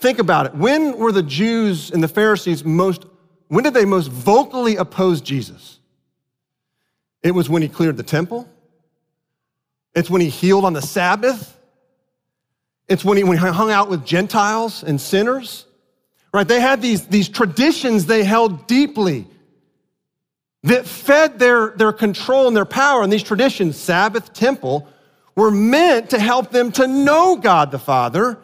Think 0.00 0.18
about 0.18 0.46
it. 0.46 0.54
When 0.56 0.96
were 0.96 1.12
the 1.12 1.22
Jews 1.22 1.92
and 1.92 2.02
the 2.02 2.08
Pharisees 2.08 2.64
most, 2.64 3.04
when 3.46 3.62
did 3.62 3.74
they 3.74 3.84
most 3.84 4.08
vocally 4.08 4.74
oppose 4.74 5.20
Jesus? 5.20 5.78
It 7.22 7.30
was 7.30 7.48
when 7.48 7.62
he 7.62 7.68
cleared 7.68 7.96
the 7.96 8.02
temple. 8.02 8.48
It's 9.94 10.10
when 10.10 10.20
he 10.20 10.30
healed 10.30 10.64
on 10.64 10.72
the 10.72 10.82
Sabbath. 10.82 11.59
It's 12.90 13.04
when 13.04 13.16
he, 13.16 13.24
when 13.24 13.38
he 13.38 13.46
hung 13.46 13.70
out 13.70 13.88
with 13.88 14.04
Gentiles 14.04 14.82
and 14.82 15.00
sinners 15.00 15.64
right? 16.32 16.46
They 16.46 16.60
had 16.60 16.80
these, 16.82 17.06
these 17.06 17.28
traditions 17.28 18.06
they 18.06 18.24
held 18.24 18.66
deeply 18.66 19.26
that 20.62 20.86
fed 20.86 21.38
their, 21.38 21.70
their 21.70 21.92
control 21.92 22.46
and 22.46 22.56
their 22.56 22.66
power. 22.66 23.02
And 23.02 23.12
these 23.12 23.22
traditions, 23.22 23.76
Sabbath, 23.76 24.32
temple, 24.32 24.86
were 25.34 25.50
meant 25.50 26.10
to 26.10 26.18
help 26.18 26.50
them 26.50 26.70
to 26.72 26.86
know 26.86 27.36
God 27.36 27.70
the 27.70 27.78
Father, 27.78 28.38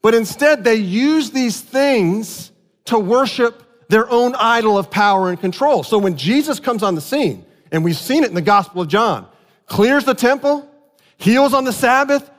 but 0.00 0.14
instead 0.14 0.64
they 0.64 0.76
used 0.76 1.34
these 1.34 1.60
things 1.60 2.50
to 2.86 2.98
worship 2.98 3.62
their 3.88 4.08
own 4.10 4.34
idol 4.36 4.78
of 4.78 4.90
power 4.90 5.28
and 5.28 5.38
control. 5.38 5.82
So 5.82 5.98
when 5.98 6.16
Jesus 6.16 6.58
comes 6.58 6.82
on 6.82 6.94
the 6.94 7.00
scene, 7.00 7.44
and 7.70 7.84
we've 7.84 7.96
seen 7.96 8.24
it 8.24 8.28
in 8.28 8.34
the 8.34 8.42
Gospel 8.42 8.82
of 8.82 8.88
John, 8.88 9.26
clears 9.66 10.04
the 10.04 10.14
temple, 10.14 10.68
heals 11.18 11.52
on 11.52 11.64
the 11.64 11.72
Sabbath, 11.72 12.30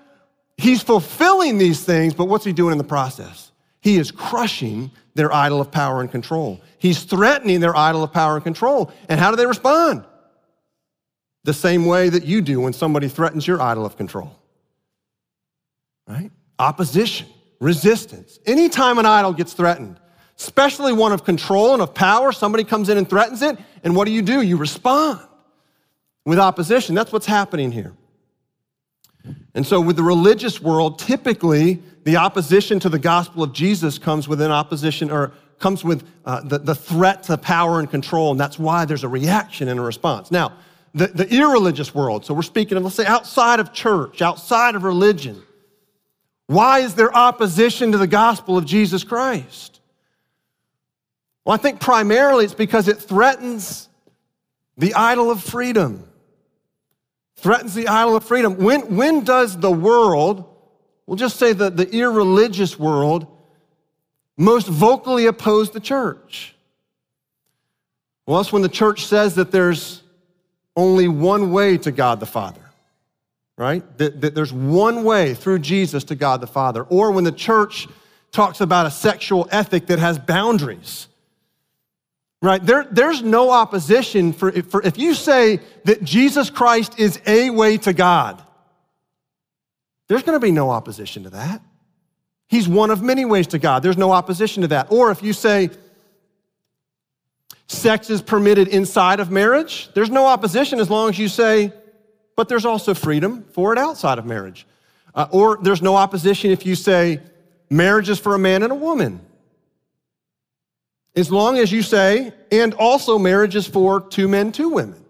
he's 0.57 0.81
fulfilling 0.81 1.57
these 1.57 1.83
things, 1.83 2.13
but 2.13 2.25
what's 2.25 2.45
he 2.45 2.53
doing 2.53 2.73
in 2.73 2.77
the 2.77 2.83
process? 2.83 3.51
He 3.81 3.97
is 3.97 4.11
crushing 4.11 4.91
their 5.15 5.33
idol 5.33 5.59
of 5.59 5.71
power 5.71 6.01
and 6.01 6.09
control. 6.09 6.61
He's 6.77 7.03
threatening 7.03 7.59
their 7.59 7.75
idol 7.75 8.03
of 8.03 8.13
power 8.13 8.35
and 8.35 8.43
control. 8.43 8.91
And 9.09 9.19
how 9.19 9.29
do 9.29 9.37
they 9.37 9.45
respond? 9.45 10.05
The 11.43 11.53
same 11.53 11.85
way 11.85 12.09
that 12.09 12.23
you 12.23 12.41
do 12.41 12.61
when 12.61 12.73
somebody 12.73 13.09
threatens 13.09 13.45
your 13.45 13.61
idol 13.61 13.85
of 13.85 13.97
control. 13.97 14.39
Right? 16.07 16.31
Opposition, 16.59 17.27
resistance. 17.59 18.39
Anytime 18.45 18.99
an 18.99 19.05
idol 19.05 19.33
gets 19.33 19.53
threatened, 19.53 19.99
especially 20.37 20.93
one 20.93 21.11
of 21.11 21.25
control 21.25 21.73
and 21.73 21.81
of 21.81 21.93
power, 21.93 22.31
somebody 22.31 22.63
comes 22.63 22.89
in 22.89 22.97
and 22.97 23.09
threatens 23.09 23.41
it, 23.41 23.57
and 23.83 23.95
what 23.95 24.05
do 24.05 24.11
you 24.11 24.21
do? 24.21 24.41
You 24.41 24.57
respond 24.57 25.19
with 26.25 26.39
opposition. 26.39 26.95
That's 26.95 27.11
what's 27.11 27.25
happening 27.25 27.71
here. 27.71 27.93
And 29.53 29.65
so, 29.65 29.79
with 29.79 29.95
the 29.95 30.03
religious 30.03 30.61
world, 30.61 30.99
typically 30.99 31.81
the 32.03 32.17
opposition 32.17 32.79
to 32.81 32.89
the 32.89 32.99
gospel 32.99 33.43
of 33.43 33.53
Jesus 33.53 33.97
comes 33.97 34.27
with 34.27 34.41
an 34.41 34.51
opposition 34.51 35.09
or 35.11 35.31
comes 35.59 35.83
with 35.83 36.05
uh, 36.25 36.41
the, 36.41 36.59
the 36.59 36.75
threat 36.75 37.23
to 37.23 37.37
power 37.37 37.79
and 37.79 37.89
control, 37.89 38.31
and 38.31 38.39
that's 38.39 38.59
why 38.59 38.85
there's 38.85 39.03
a 39.03 39.07
reaction 39.07 39.69
and 39.69 39.79
a 39.79 39.83
response. 39.83 40.29
Now, 40.31 40.53
the, 40.93 41.07
the 41.07 41.33
irreligious 41.33 41.95
world, 41.95 42.25
so 42.25 42.33
we're 42.33 42.41
speaking 42.41 42.77
of, 42.77 42.83
let's 42.83 42.95
say, 42.95 43.05
outside 43.05 43.59
of 43.59 43.73
church, 43.73 44.21
outside 44.21 44.75
of 44.75 44.83
religion. 44.83 45.41
Why 46.47 46.79
is 46.79 46.95
there 46.95 47.15
opposition 47.15 47.93
to 47.93 47.97
the 47.97 48.07
gospel 48.07 48.57
of 48.57 48.65
Jesus 48.65 49.03
Christ? 49.03 49.79
Well, 51.45 51.53
I 51.53 51.57
think 51.57 51.79
primarily 51.79 52.45
it's 52.45 52.53
because 52.53 52.87
it 52.87 52.97
threatens 52.97 53.89
the 54.77 54.93
idol 54.93 55.31
of 55.31 55.41
freedom. 55.41 56.07
Threatens 57.43 57.75
the 57.75 57.87
idol 57.87 58.15
of 58.15 58.23
freedom. 58.23 58.57
When, 58.57 58.95
when 58.95 59.23
does 59.23 59.59
the 59.59 59.71
world 59.71 60.49
we'll 61.05 61.17
just 61.17 61.37
say 61.37 61.53
that 61.53 61.77
the 61.77 61.89
irreligious 61.89 62.77
world 62.79 63.27
most 64.37 64.67
vocally 64.67 65.25
oppose 65.27 65.71
the 65.71 65.79
church. 65.79 66.55
Well, 68.25 68.41
that's 68.41 68.53
when 68.53 68.61
the 68.61 68.69
church 68.69 69.05
says 69.05 69.35
that 69.35 69.51
there's 69.51 70.01
only 70.75 71.07
one 71.07 71.51
way 71.51 71.77
to 71.77 71.91
God 71.91 72.19
the 72.19 72.25
Father, 72.25 72.61
right? 73.57 73.83
That, 73.97 74.21
that 74.21 74.33
there's 74.33 74.53
one 74.53 75.03
way 75.03 75.33
through 75.33 75.59
Jesus 75.59 76.03
to 76.05 76.15
God 76.15 76.41
the 76.41 76.47
Father. 76.47 76.83
Or 76.83 77.11
when 77.11 77.25
the 77.25 77.31
church 77.31 77.87
talks 78.31 78.61
about 78.61 78.87
a 78.87 78.91
sexual 78.91 79.47
ethic 79.51 79.87
that 79.87 79.99
has 79.99 80.17
boundaries, 80.17 81.07
right? 82.43 82.63
There, 82.63 82.85
there's 82.91 83.23
no 83.23 83.51
opposition 83.51 84.33
for, 84.33 84.51
for 84.51 84.83
if 84.83 84.97
you 84.97 85.13
say 85.13 85.61
that 85.85 86.03
Jesus 86.03 86.49
Christ 86.49 86.99
is 86.99 87.19
a 87.25 87.49
way 87.49 87.77
to 87.77 87.93
God, 87.93 88.43
there's 90.09 90.23
going 90.23 90.35
to 90.35 90.45
be 90.45 90.51
no 90.51 90.69
opposition 90.69 91.23
to 91.23 91.29
that. 91.29 91.61
He's 92.47 92.67
one 92.67 92.91
of 92.91 93.01
many 93.01 93.23
ways 93.23 93.47
to 93.47 93.59
God. 93.59 93.81
There's 93.81 93.97
no 93.97 94.11
opposition 94.11 94.61
to 94.63 94.67
that. 94.67 94.91
Or 94.91 95.09
if 95.09 95.23
you 95.23 95.31
say 95.31 95.69
sex 97.67 98.09
is 98.09 98.21
permitted 98.21 98.67
inside 98.67 99.21
of 99.21 99.31
marriage, 99.31 99.89
there's 99.93 100.09
no 100.09 100.27
opposition 100.27 100.81
as 100.81 100.89
long 100.89 101.09
as 101.09 101.17
you 101.17 101.29
say, 101.29 101.71
but 102.35 102.49
there's 102.49 102.65
also 102.65 102.93
freedom 102.93 103.45
for 103.53 103.71
it 103.71 103.79
outside 103.79 104.19
of 104.19 104.25
marriage. 104.25 104.67
Uh, 105.15 105.27
or 105.31 105.59
there's 105.61 105.81
no 105.81 105.95
opposition 105.95 106.51
if 106.51 106.65
you 106.65 106.75
say 106.75 107.21
marriage 107.69 108.09
is 108.09 108.19
for 108.19 108.35
a 108.35 108.39
man 108.39 108.63
and 108.63 108.73
a 108.73 108.75
woman. 108.75 109.21
As 111.15 111.31
long 111.31 111.57
as 111.57 111.71
you 111.71 111.83
say, 111.83 112.33
and 112.51 112.73
also 112.73 113.19
marriage 113.19 113.55
is 113.55 113.67
for 113.67 114.01
two 114.01 114.27
men, 114.27 114.51
two 114.51 114.69
women, 114.69 115.03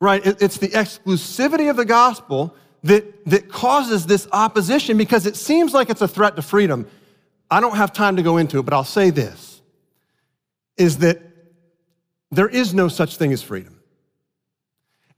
right? 0.00 0.20
It's 0.24 0.58
the 0.58 0.68
exclusivity 0.68 1.70
of 1.70 1.76
the 1.76 1.84
gospel 1.84 2.54
that, 2.82 3.24
that 3.26 3.48
causes 3.48 4.06
this 4.06 4.26
opposition 4.32 4.96
because 4.96 5.26
it 5.26 5.36
seems 5.36 5.72
like 5.72 5.90
it's 5.90 6.00
a 6.00 6.08
threat 6.08 6.36
to 6.36 6.42
freedom. 6.42 6.86
I 7.50 7.60
don't 7.60 7.76
have 7.76 7.92
time 7.92 8.16
to 8.16 8.22
go 8.22 8.38
into 8.38 8.58
it, 8.58 8.62
but 8.62 8.74
I'll 8.74 8.84
say 8.84 9.10
this 9.10 9.60
is 10.76 10.98
that 10.98 11.20
there 12.30 12.48
is 12.48 12.72
no 12.72 12.88
such 12.88 13.16
thing 13.16 13.32
as 13.32 13.42
freedom. 13.42 13.80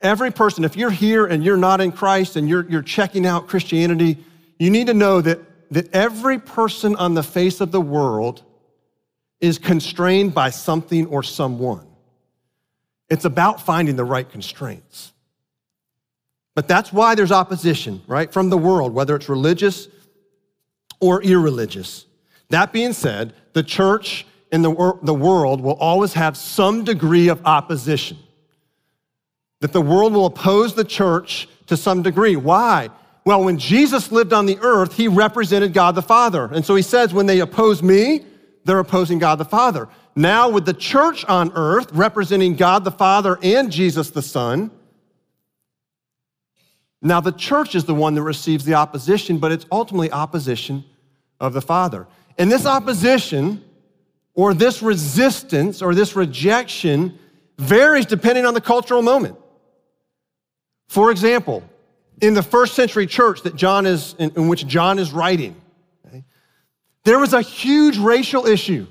Every 0.00 0.33
person, 0.33 0.64
if 0.64 0.76
you're 0.76 0.90
here 0.90 1.25
and 1.25 1.45
you're 1.45 1.57
not 1.57 1.81
in 1.81 1.92
Christ 1.92 2.35
and 2.35 2.49
you're, 2.49 2.69
you're 2.69 2.83
checking 2.83 3.26
out 3.26 3.47
Christianity, 3.47 4.19
you 4.59 4.71
need 4.71 4.88
to 4.88 4.95
know 4.95 5.21
that, 5.21 5.38
that 5.71 5.95
every 5.95 6.38
person 6.38 6.97
on 6.97 7.14
the 7.14 7.23
face 7.23 7.61
of 7.61 7.71
the 7.71 7.81
world 7.81 8.42
is 9.43 9.59
constrained 9.59 10.33
by 10.33 10.49
something 10.49 11.05
or 11.09 11.23
someone. 11.23 11.87
It's 13.11 13.27
about 13.27 13.61
finding 13.61 13.97
the 13.97 14.05
right 14.05 14.29
constraints. 14.31 15.13
But 16.55 16.69
that's 16.69 16.93
why 16.93 17.15
there's 17.15 17.33
opposition, 17.33 18.01
right, 18.07 18.33
from 18.33 18.49
the 18.49 18.57
world, 18.57 18.95
whether 18.95 19.17
it's 19.17 19.29
religious 19.29 19.89
or 21.01 21.23
irreligious. 21.23 22.07
That 22.51 22.73
being 22.73 22.93
said, 22.93 23.35
the 23.53 23.63
church 23.63 24.27
in 24.53 24.63
the, 24.63 24.99
the 25.03 25.15
world 25.15 25.61
will 25.61 25.75
always 25.75 26.13
have 26.13 26.37
some 26.37 26.85
degree 26.85 27.29
of 27.29 27.45
opposition. 27.45 28.19
That 29.61 29.73
the 29.73 29.81
world 29.81 30.13
will 30.13 30.27
oppose 30.27 30.75
the 30.75 30.85
church 30.85 31.49
to 31.67 31.77
some 31.77 32.03
degree. 32.03 32.37
Why? 32.37 32.91
Well, 33.25 33.45
when 33.45 33.59
Jesus 33.59 34.13
lived 34.13 34.33
on 34.33 34.47
the 34.47 34.59
earth, 34.61 34.97
he 34.97 35.09
represented 35.09 35.73
God 35.73 35.95
the 35.95 36.03
Father. 36.03 36.49
And 36.53 36.65
so 36.65 36.75
he 36.75 36.83
says, 36.83 37.13
when 37.15 37.27
they 37.27 37.41
oppose 37.41 37.83
me, 37.83 38.27
they're 38.64 38.78
opposing 38.78 39.19
God 39.19 39.37
the 39.37 39.45
Father. 39.45 39.88
Now, 40.14 40.50
with 40.50 40.66
the 40.66 40.75
church 40.75 41.25
on 41.25 41.52
earth 41.54 41.90
representing 41.92 42.54
God 42.54 42.85
the 42.85 42.90
Father 42.90 43.38
and 43.42 43.73
Jesus 43.73 44.11
the 44.11 44.23
Son, 44.23 44.71
now 47.00 47.21
the 47.21 47.33
church 47.33 47.75
is 47.75 47.85
the 47.85 47.95
one 47.95 48.14
that 48.14 48.23
receives 48.23 48.64
the 48.64 48.75
opposition, 48.75 49.38
but 49.38 49.50
it's 49.50 49.66
ultimately 49.73 50.11
opposition 50.12 50.85
of 51.40 51.52
the 51.52 51.61
Father. 51.61 52.07
And 52.38 52.50
this 52.50 52.66
opposition, 52.66 53.64
or 54.35 54.54
this 54.54 54.83
resistance, 54.83 55.83
or 55.83 55.95
this 55.95 56.14
rejection, 56.14 57.19
varies 57.59 58.07
depending 58.07 58.47
on 58.47 58.54
the 58.54 58.61
cultural 58.61 59.02
moment. 59.02 59.37
For 60.88 61.11
example, 61.11 61.64
in 62.21 62.35
the 62.35 62.42
first 62.42 62.75
century 62.75 63.07
church 63.07 63.42
that 63.42 63.57
John 63.57 63.87
is, 63.87 64.14
in, 64.19 64.31
in 64.37 64.49
which 64.49 64.66
John 64.66 64.99
is 64.99 65.11
writing, 65.12 65.57
there 67.04 67.18
was 67.18 67.32
a 67.32 67.42
huge 67.42 67.99
racial 67.99 68.47
issue. 68.47 68.87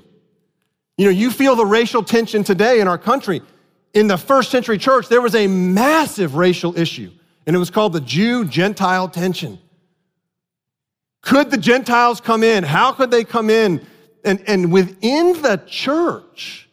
You 0.98 1.06
know, 1.06 1.10
you 1.10 1.30
feel 1.30 1.56
the 1.56 1.66
racial 1.66 2.02
tension 2.02 2.44
today 2.44 2.80
in 2.80 2.88
our 2.88 2.98
country. 2.98 3.40
In 3.94 4.06
the 4.06 4.18
first 4.18 4.50
century 4.50 4.78
church, 4.78 5.08
there 5.08 5.20
was 5.20 5.34
a 5.34 5.46
massive 5.46 6.34
racial 6.34 6.78
issue, 6.78 7.10
and 7.46 7.56
it 7.56 7.58
was 7.58 7.70
called 7.70 7.92
the 7.92 8.00
Jew 8.00 8.44
Gentile 8.44 9.08
tension. 9.08 9.58
Could 11.22 11.50
the 11.50 11.56
Gentiles 11.56 12.20
come 12.20 12.42
in? 12.42 12.64
How 12.64 12.92
could 12.92 13.10
they 13.10 13.24
come 13.24 13.48
in? 13.48 13.84
And, 14.24 14.42
and 14.46 14.72
within 14.72 15.40
the 15.42 15.62
church, 15.66 16.68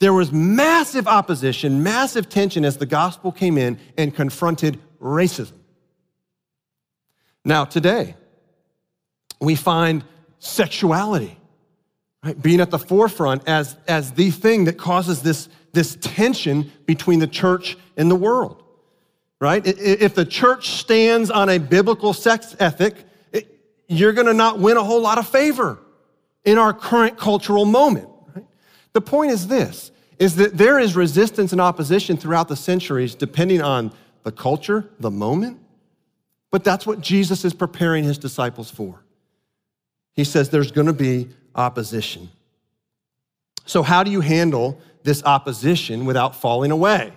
there 0.00 0.12
was 0.12 0.32
massive 0.32 1.06
opposition, 1.06 1.82
massive 1.82 2.28
tension 2.28 2.64
as 2.64 2.78
the 2.78 2.86
gospel 2.86 3.32
came 3.32 3.58
in 3.58 3.78
and 3.98 4.14
confronted 4.14 4.80
racism. 5.00 5.52
Now, 7.44 7.64
today, 7.64 8.16
we 9.40 9.54
find 9.54 10.04
sexuality, 10.40 11.38
right? 12.24 12.40
Being 12.40 12.60
at 12.60 12.70
the 12.70 12.78
forefront 12.78 13.46
as, 13.46 13.76
as 13.86 14.12
the 14.12 14.30
thing 14.30 14.64
that 14.64 14.76
causes 14.76 15.22
this, 15.22 15.48
this 15.72 15.96
tension 16.00 16.72
between 16.86 17.20
the 17.20 17.26
church 17.28 17.76
and 17.96 18.10
the 18.10 18.16
world, 18.16 18.64
right? 19.38 19.62
If 19.64 20.14
the 20.14 20.24
church 20.24 20.70
stands 20.70 21.30
on 21.30 21.48
a 21.48 21.58
biblical 21.58 22.12
sex 22.12 22.56
ethic, 22.58 22.96
it, 23.32 23.46
you're 23.86 24.12
gonna 24.12 24.34
not 24.34 24.58
win 24.58 24.76
a 24.76 24.82
whole 24.82 25.00
lot 25.00 25.18
of 25.18 25.28
favor 25.28 25.78
in 26.44 26.58
our 26.58 26.72
current 26.72 27.18
cultural 27.18 27.66
moment. 27.66 28.08
Right? 28.34 28.46
The 28.94 29.02
point 29.02 29.30
is 29.30 29.46
this, 29.46 29.92
is 30.18 30.36
that 30.36 30.56
there 30.56 30.78
is 30.78 30.96
resistance 30.96 31.52
and 31.52 31.60
opposition 31.60 32.16
throughout 32.16 32.48
the 32.48 32.56
centuries 32.56 33.14
depending 33.14 33.60
on 33.62 33.92
the 34.22 34.32
culture, 34.32 34.88
the 34.98 35.10
moment, 35.10 35.58
but 36.50 36.64
that's 36.64 36.86
what 36.86 37.00
Jesus 37.00 37.44
is 37.44 37.54
preparing 37.54 38.04
his 38.04 38.18
disciples 38.18 38.70
for. 38.70 39.02
He 40.14 40.24
says 40.24 40.50
there's 40.50 40.72
going 40.72 40.86
to 40.86 40.92
be 40.92 41.28
opposition. 41.54 42.30
So, 43.66 43.82
how 43.82 44.02
do 44.02 44.10
you 44.10 44.20
handle 44.20 44.80
this 45.02 45.22
opposition 45.24 46.04
without 46.04 46.34
falling 46.34 46.70
away? 46.70 47.12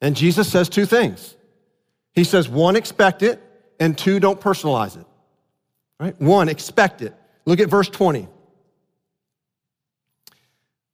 And 0.00 0.14
Jesus 0.14 0.48
says 0.48 0.68
two 0.68 0.86
things. 0.86 1.34
He 2.12 2.24
says, 2.24 2.48
one, 2.48 2.76
expect 2.76 3.22
it, 3.22 3.42
and 3.80 3.96
two, 3.96 4.20
don't 4.20 4.40
personalize 4.40 4.98
it. 4.98 5.06
Right? 5.98 6.18
One, 6.20 6.48
expect 6.48 7.02
it. 7.02 7.14
Look 7.44 7.60
at 7.60 7.68
verse 7.68 7.88
20. 7.88 8.28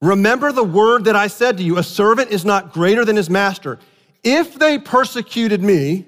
Remember 0.01 0.51
the 0.51 0.65
word 0.65 1.05
that 1.05 1.15
I 1.15 1.29
said 1.29 1.59
to 1.59 1.63
you 1.63 1.79
a 1.79 1.83
servant 1.83 2.31
is 2.31 2.45
not 2.45 2.73
greater 2.73 3.05
than 3.05 3.15
his 3.15 3.31
master. 3.31 3.79
If 4.25 4.59
they 4.59 4.79
persecuted 4.79 5.63
me, 5.63 6.07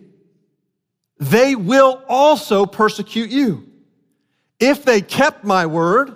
they 1.19 1.55
will 1.55 2.03
also 2.09 2.67
persecute 2.67 3.31
you. 3.31 3.69
If 4.61 4.85
they 4.85 5.01
kept 5.01 5.45
my 5.45 5.67
word, 5.67 6.15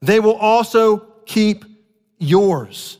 they 0.00 0.20
will 0.20 0.36
also 0.36 0.98
keep 1.26 1.64
yours. 2.18 2.98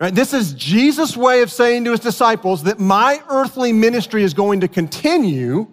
Right? 0.00 0.14
This 0.14 0.32
is 0.32 0.52
Jesus' 0.54 1.16
way 1.16 1.42
of 1.42 1.50
saying 1.50 1.84
to 1.84 1.90
his 1.90 2.00
disciples 2.00 2.62
that 2.64 2.78
my 2.78 3.20
earthly 3.28 3.72
ministry 3.72 4.22
is 4.22 4.32
going 4.32 4.60
to 4.60 4.68
continue 4.68 5.66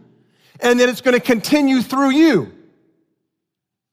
and 0.59 0.79
that 0.79 0.89
it's 0.89 1.01
going 1.01 1.13
to 1.13 1.19
continue 1.19 1.81
through 1.81 2.11
you. 2.11 2.51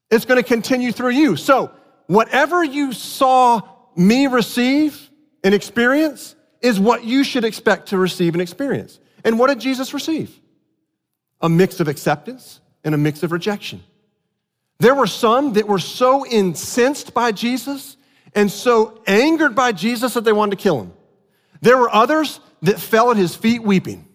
It's 0.09 0.25
going 0.25 0.41
to 0.41 0.47
continue 0.47 0.91
through 0.91 1.11
you. 1.11 1.35
So, 1.35 1.71
whatever 2.07 2.63
you 2.63 2.93
saw 2.93 3.61
me 3.95 4.27
receive 4.27 5.09
and 5.43 5.53
experience 5.53 6.35
is 6.61 6.79
what 6.79 7.03
you 7.03 7.23
should 7.23 7.43
expect 7.43 7.89
to 7.89 7.97
receive 7.97 8.33
and 8.33 8.41
experience. 8.41 8.99
And 9.23 9.37
what 9.37 9.47
did 9.47 9.59
Jesus 9.59 9.93
receive? 9.93 10.39
A 11.41 11.49
mix 11.49 11.79
of 11.79 11.87
acceptance 11.87 12.59
and 12.83 12.95
a 12.95 12.97
mix 12.97 13.21
of 13.23 13.31
rejection. 13.31 13.83
There 14.79 14.95
were 14.95 15.07
some 15.07 15.53
that 15.53 15.67
were 15.67 15.79
so 15.79 16.25
incensed 16.25 17.13
by 17.13 17.31
Jesus 17.31 17.97
and 18.35 18.51
so 18.51 19.01
angered 19.07 19.55
by 19.55 19.71
Jesus 19.71 20.13
that 20.15 20.23
they 20.23 20.33
wanted 20.33 20.57
to 20.57 20.63
kill 20.63 20.81
him. 20.81 20.93
There 21.61 21.77
were 21.77 21.93
others 21.93 22.39
that 22.63 22.79
fell 22.79 23.11
at 23.11 23.17
his 23.17 23.35
feet 23.35 23.63
weeping. 23.63 24.07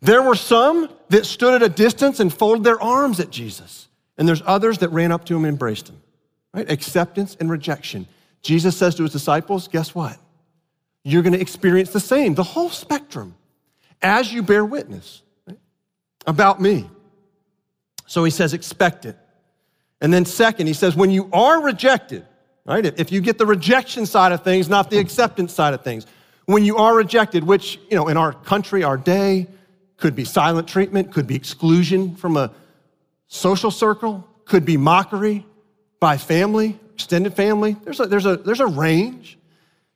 There 0.00 0.22
were 0.22 0.34
some 0.34 0.90
that 1.10 1.26
stood 1.26 1.54
at 1.54 1.62
a 1.62 1.68
distance 1.68 2.20
and 2.20 2.32
folded 2.32 2.64
their 2.64 2.80
arms 2.82 3.20
at 3.20 3.30
Jesus. 3.30 3.88
And 4.18 4.28
there's 4.28 4.42
others 4.44 4.78
that 4.78 4.90
ran 4.90 5.12
up 5.12 5.24
to 5.26 5.36
him 5.36 5.44
and 5.44 5.52
embraced 5.52 5.88
him. 5.88 6.02
Right? 6.52 6.70
Acceptance 6.70 7.36
and 7.38 7.48
rejection. 7.50 8.06
Jesus 8.42 8.76
says 8.76 8.96
to 8.96 9.04
his 9.04 9.12
disciples, 9.12 9.68
guess 9.68 9.94
what? 9.94 10.18
You're 11.04 11.22
going 11.22 11.32
to 11.32 11.40
experience 11.40 11.90
the 11.90 12.00
same, 12.00 12.34
the 12.34 12.42
whole 12.42 12.68
spectrum, 12.68 13.34
as 14.02 14.32
you 14.32 14.42
bear 14.42 14.64
witness 14.64 15.22
right? 15.46 15.58
about 16.26 16.60
me. 16.60 16.88
So 18.12 18.24
he 18.24 18.30
says, 18.30 18.52
expect 18.52 19.06
it. 19.06 19.16
And 20.02 20.12
then, 20.12 20.26
second, 20.26 20.66
he 20.66 20.74
says, 20.74 20.94
when 20.94 21.10
you 21.10 21.30
are 21.32 21.62
rejected, 21.62 22.26
right? 22.66 22.84
If 22.84 23.10
you 23.10 23.22
get 23.22 23.38
the 23.38 23.46
rejection 23.46 24.04
side 24.04 24.32
of 24.32 24.44
things, 24.44 24.68
not 24.68 24.90
the 24.90 24.98
acceptance 24.98 25.54
side 25.54 25.72
of 25.72 25.82
things, 25.82 26.04
when 26.44 26.62
you 26.62 26.76
are 26.76 26.94
rejected, 26.94 27.42
which, 27.42 27.80
you 27.88 27.96
know, 27.96 28.08
in 28.08 28.18
our 28.18 28.34
country, 28.34 28.84
our 28.84 28.98
day, 28.98 29.46
could 29.96 30.14
be 30.14 30.26
silent 30.26 30.68
treatment, 30.68 31.10
could 31.10 31.26
be 31.26 31.34
exclusion 31.34 32.14
from 32.14 32.36
a 32.36 32.52
social 33.28 33.70
circle, 33.70 34.28
could 34.44 34.66
be 34.66 34.76
mockery 34.76 35.46
by 35.98 36.18
family, 36.18 36.78
extended 36.92 37.32
family. 37.32 37.78
There's 37.82 38.00
a, 38.00 38.04
there's 38.04 38.26
a, 38.26 38.36
there's 38.36 38.60
a 38.60 38.66
range. 38.66 39.38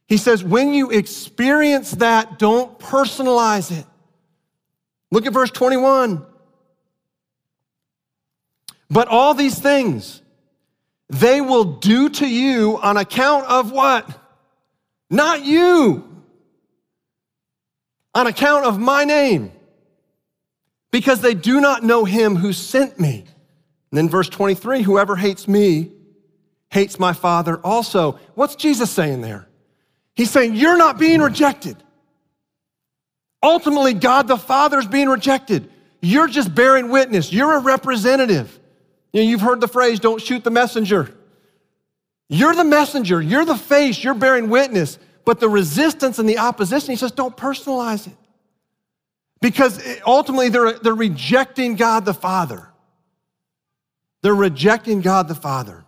He 0.07 0.17
says, 0.17 0.43
when 0.43 0.73
you 0.73 0.91
experience 0.91 1.91
that, 1.91 2.39
don't 2.39 2.79
personalize 2.79 3.79
it. 3.79 3.85
Look 5.11 5.27
at 5.27 5.35
verse 5.35 5.51
21. 5.51 6.25
But 8.91 9.09
all 9.09 9.35
these 9.35 9.59
things 9.59 10.23
they 11.09 11.41
will 11.41 11.65
do 11.65 12.09
to 12.09 12.29
you 12.29 12.79
on 12.83 12.97
account 12.97 13.47
of 13.47 13.71
what? 13.71 14.09
Not 15.09 15.45
you. 15.45 16.05
On 18.15 18.27
account 18.27 18.65
of 18.65 18.79
my 18.79 19.05
name. 19.05 19.53
Because 20.91 21.21
they 21.21 21.35
do 21.35 21.61
not 21.61 21.83
know 21.83 22.05
him 22.05 22.37
who 22.37 22.53
sent 22.53 22.99
me. 22.99 23.25
And 23.91 23.99
then 23.99 24.09
verse 24.09 24.29
23 24.29 24.83
whoever 24.83 25.17
hates 25.17 25.47
me 25.47 25.93
hates 26.71 26.99
my 26.99 27.13
Father 27.13 27.59
also. 27.59 28.19
What's 28.35 28.57
Jesus 28.57 28.91
saying 28.91 29.21
there? 29.21 29.49
He's 30.15 30.31
saying, 30.31 30.57
You're 30.57 30.79
not 30.79 30.99
being 30.99 31.21
rejected. 31.21 31.77
Ultimately, 33.43 33.95
God 33.95 34.27
the 34.27 34.39
Father 34.39 34.79
is 34.79 34.87
being 34.87 35.09
rejected. 35.09 35.71
You're 36.01 36.27
just 36.27 36.55
bearing 36.55 36.89
witness. 36.89 37.33
You're 37.33 37.55
a 37.55 37.61
representative. 37.61 38.59
You 39.17 39.23
know, 39.23 39.31
you've 39.31 39.41
heard 39.41 39.63
the 39.63 39.69
phrase, 39.69 39.99
don't 39.99 40.21
shoot 40.21 40.45
the 40.45 40.51
messenger. 40.51 41.09
You're 42.29 42.55
the 42.55 42.65
messenger, 42.65 43.23
you're 43.23 43.47
the 43.47 43.57
face, 43.57 44.05
you're 44.05 44.13
bearing 44.13 44.51
witness. 44.51 44.99
But 45.25 45.41
the 45.41 45.49
resistance 45.49 46.19
and 46.19 46.29
the 46.29 46.37
opposition, 46.37 46.91
he 46.91 46.97
says, 46.97 47.13
don't 47.13 47.35
personalize 47.35 48.07
it. 48.07 48.13
Because 49.41 49.83
ultimately 50.07 50.51
they're, 50.51 50.73
they're 50.73 50.95
rejecting 50.95 51.77
God 51.77 52.05
the 52.05 52.13
Father. 52.13 52.69
They're 54.21 54.35
rejecting 54.35 55.01
God 55.01 55.29
the 55.29 55.35
Father. 55.35 55.87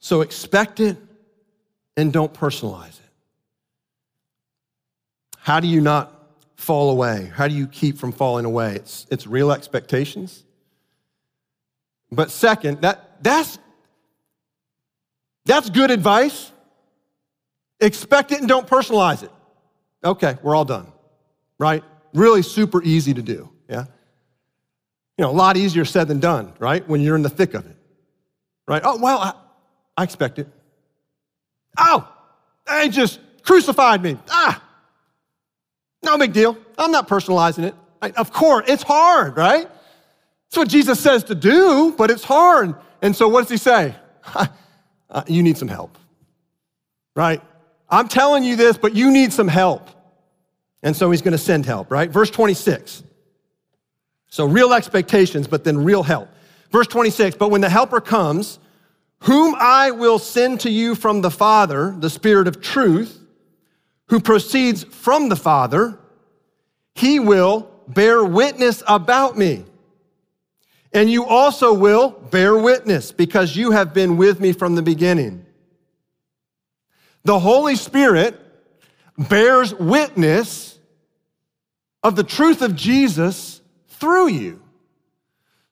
So 0.00 0.22
expect 0.22 0.80
it 0.80 0.96
and 1.96 2.12
don't 2.12 2.34
personalize 2.34 2.98
it. 2.98 3.10
How 5.38 5.60
do 5.60 5.68
you 5.68 5.82
not 5.82 6.32
fall 6.56 6.90
away? 6.90 7.30
How 7.32 7.46
do 7.46 7.54
you 7.54 7.68
keep 7.68 7.96
from 7.96 8.10
falling 8.10 8.44
away? 8.44 8.74
It's, 8.74 9.06
it's 9.08 9.28
real 9.28 9.52
expectations. 9.52 10.42
But 12.12 12.30
second, 12.30 12.82
that, 12.82 13.22
that's, 13.22 13.58
that's 15.44 15.70
good 15.70 15.90
advice. 15.90 16.52
Expect 17.80 18.32
it 18.32 18.40
and 18.40 18.48
don't 18.48 18.66
personalize 18.66 19.22
it. 19.22 19.30
Okay, 20.04 20.36
we're 20.42 20.54
all 20.54 20.64
done, 20.64 20.92
right? 21.58 21.84
Really 22.12 22.42
super 22.42 22.82
easy 22.82 23.14
to 23.14 23.22
do, 23.22 23.50
yeah? 23.68 23.84
You 25.18 25.24
know, 25.24 25.30
a 25.30 25.32
lot 25.32 25.56
easier 25.56 25.84
said 25.84 26.08
than 26.08 26.20
done, 26.20 26.54
right? 26.58 26.86
When 26.88 27.00
you're 27.00 27.16
in 27.16 27.22
the 27.22 27.30
thick 27.30 27.54
of 27.54 27.66
it, 27.66 27.76
right? 28.66 28.82
Oh, 28.84 28.98
well, 28.98 29.18
I, 29.18 29.34
I 29.96 30.04
expect 30.04 30.38
it. 30.38 30.48
Oh, 31.78 32.10
they 32.66 32.88
just 32.88 33.20
crucified 33.42 34.02
me. 34.02 34.16
Ah, 34.30 34.62
no 36.02 36.16
big 36.18 36.32
deal. 36.32 36.56
I'm 36.78 36.90
not 36.90 37.08
personalizing 37.08 37.64
it. 37.64 37.74
I, 38.00 38.10
of 38.12 38.32
course, 38.32 38.64
it's 38.68 38.82
hard, 38.82 39.36
right? 39.36 39.68
That's 40.50 40.58
what 40.58 40.68
Jesus 40.68 40.98
says 40.98 41.22
to 41.24 41.36
do, 41.36 41.94
but 41.96 42.10
it's 42.10 42.24
hard. 42.24 42.74
And 43.02 43.14
so 43.14 43.28
what 43.28 43.42
does 43.42 43.50
he 43.50 43.56
say? 43.56 43.94
uh, 45.08 45.22
you 45.28 45.44
need 45.44 45.56
some 45.56 45.68
help, 45.68 45.96
right? 47.14 47.40
I'm 47.88 48.08
telling 48.08 48.42
you 48.42 48.56
this, 48.56 48.76
but 48.76 48.92
you 48.92 49.12
need 49.12 49.32
some 49.32 49.46
help. 49.46 49.88
And 50.82 50.96
so 50.96 51.08
he's 51.12 51.22
going 51.22 51.32
to 51.32 51.38
send 51.38 51.66
help, 51.66 51.92
right? 51.92 52.10
Verse 52.10 52.30
26. 52.30 53.04
So 54.28 54.44
real 54.44 54.72
expectations, 54.72 55.46
but 55.46 55.62
then 55.62 55.84
real 55.84 56.02
help. 56.02 56.28
Verse 56.72 56.88
26, 56.88 57.36
but 57.36 57.52
when 57.52 57.60
the 57.60 57.68
helper 57.68 58.00
comes, 58.00 58.58
whom 59.20 59.54
I 59.56 59.92
will 59.92 60.18
send 60.18 60.60
to 60.60 60.70
you 60.70 60.96
from 60.96 61.20
the 61.20 61.30
Father, 61.30 61.94
the 61.96 62.10
Spirit 62.10 62.48
of 62.48 62.60
truth, 62.60 63.20
who 64.06 64.18
proceeds 64.18 64.82
from 64.82 65.28
the 65.28 65.36
Father, 65.36 65.96
he 66.96 67.20
will 67.20 67.70
bear 67.86 68.24
witness 68.24 68.82
about 68.88 69.38
me. 69.38 69.64
And 70.92 71.10
you 71.10 71.24
also 71.24 71.72
will 71.72 72.10
bear 72.10 72.56
witness 72.56 73.12
because 73.12 73.56
you 73.56 73.70
have 73.70 73.94
been 73.94 74.16
with 74.16 74.40
me 74.40 74.52
from 74.52 74.74
the 74.74 74.82
beginning. 74.82 75.46
The 77.24 77.38
Holy 77.38 77.76
Spirit 77.76 78.40
bears 79.16 79.74
witness 79.74 80.78
of 82.02 82.16
the 82.16 82.24
truth 82.24 82.62
of 82.62 82.74
Jesus 82.74 83.60
through 83.88 84.28
you. 84.28 84.62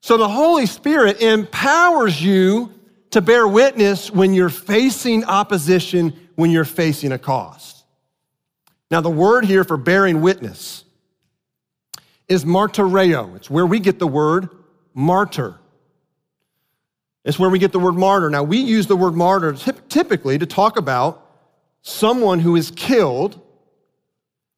So 0.00 0.16
the 0.16 0.28
Holy 0.28 0.66
Spirit 0.66 1.20
empowers 1.20 2.22
you 2.22 2.72
to 3.10 3.20
bear 3.20 3.48
witness 3.48 4.10
when 4.10 4.34
you're 4.34 4.50
facing 4.50 5.24
opposition, 5.24 6.28
when 6.36 6.50
you're 6.50 6.64
facing 6.64 7.12
a 7.12 7.18
cost. 7.18 7.84
Now, 8.90 9.00
the 9.00 9.10
word 9.10 9.44
here 9.44 9.64
for 9.64 9.76
bearing 9.76 10.20
witness 10.20 10.84
is 12.28 12.44
martyreo. 12.44 13.34
It's 13.36 13.50
where 13.50 13.66
we 13.66 13.80
get 13.80 13.98
the 13.98 14.06
word 14.06 14.50
martyr. 14.98 15.54
It's 17.24 17.38
where 17.38 17.48
we 17.48 17.60
get 17.60 17.70
the 17.70 17.78
word 17.78 17.94
martyr. 17.94 18.28
Now, 18.30 18.42
we 18.42 18.58
use 18.58 18.88
the 18.88 18.96
word 18.96 19.14
martyr 19.14 19.52
typically 19.88 20.38
to 20.38 20.44
talk 20.44 20.76
about 20.76 21.24
someone 21.82 22.40
who 22.40 22.56
is 22.56 22.72
killed 22.72 23.40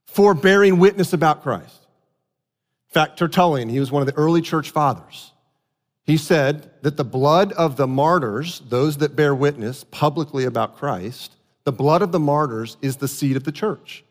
for 0.06 0.32
bearing 0.32 0.78
witness 0.78 1.12
about 1.12 1.42
Christ. 1.42 1.86
In 2.88 2.94
fact, 2.94 3.18
Tertullian, 3.18 3.68
he 3.68 3.78
was 3.78 3.92
one 3.92 4.00
of 4.00 4.06
the 4.06 4.14
early 4.14 4.40
church 4.40 4.70
fathers. 4.70 5.32
He 6.04 6.16
said 6.16 6.70
that 6.80 6.96
the 6.96 7.04
blood 7.04 7.52
of 7.52 7.76
the 7.76 7.86
martyrs, 7.86 8.62
those 8.66 8.96
that 8.96 9.14
bear 9.14 9.34
witness 9.34 9.84
publicly 9.84 10.46
about 10.46 10.76
Christ, 10.76 11.36
the 11.64 11.72
blood 11.72 12.00
of 12.00 12.12
the 12.12 12.18
martyrs 12.18 12.78
is 12.80 12.96
the 12.96 13.08
seed 13.08 13.36
of 13.36 13.44
the 13.44 13.52
church. 13.52 14.04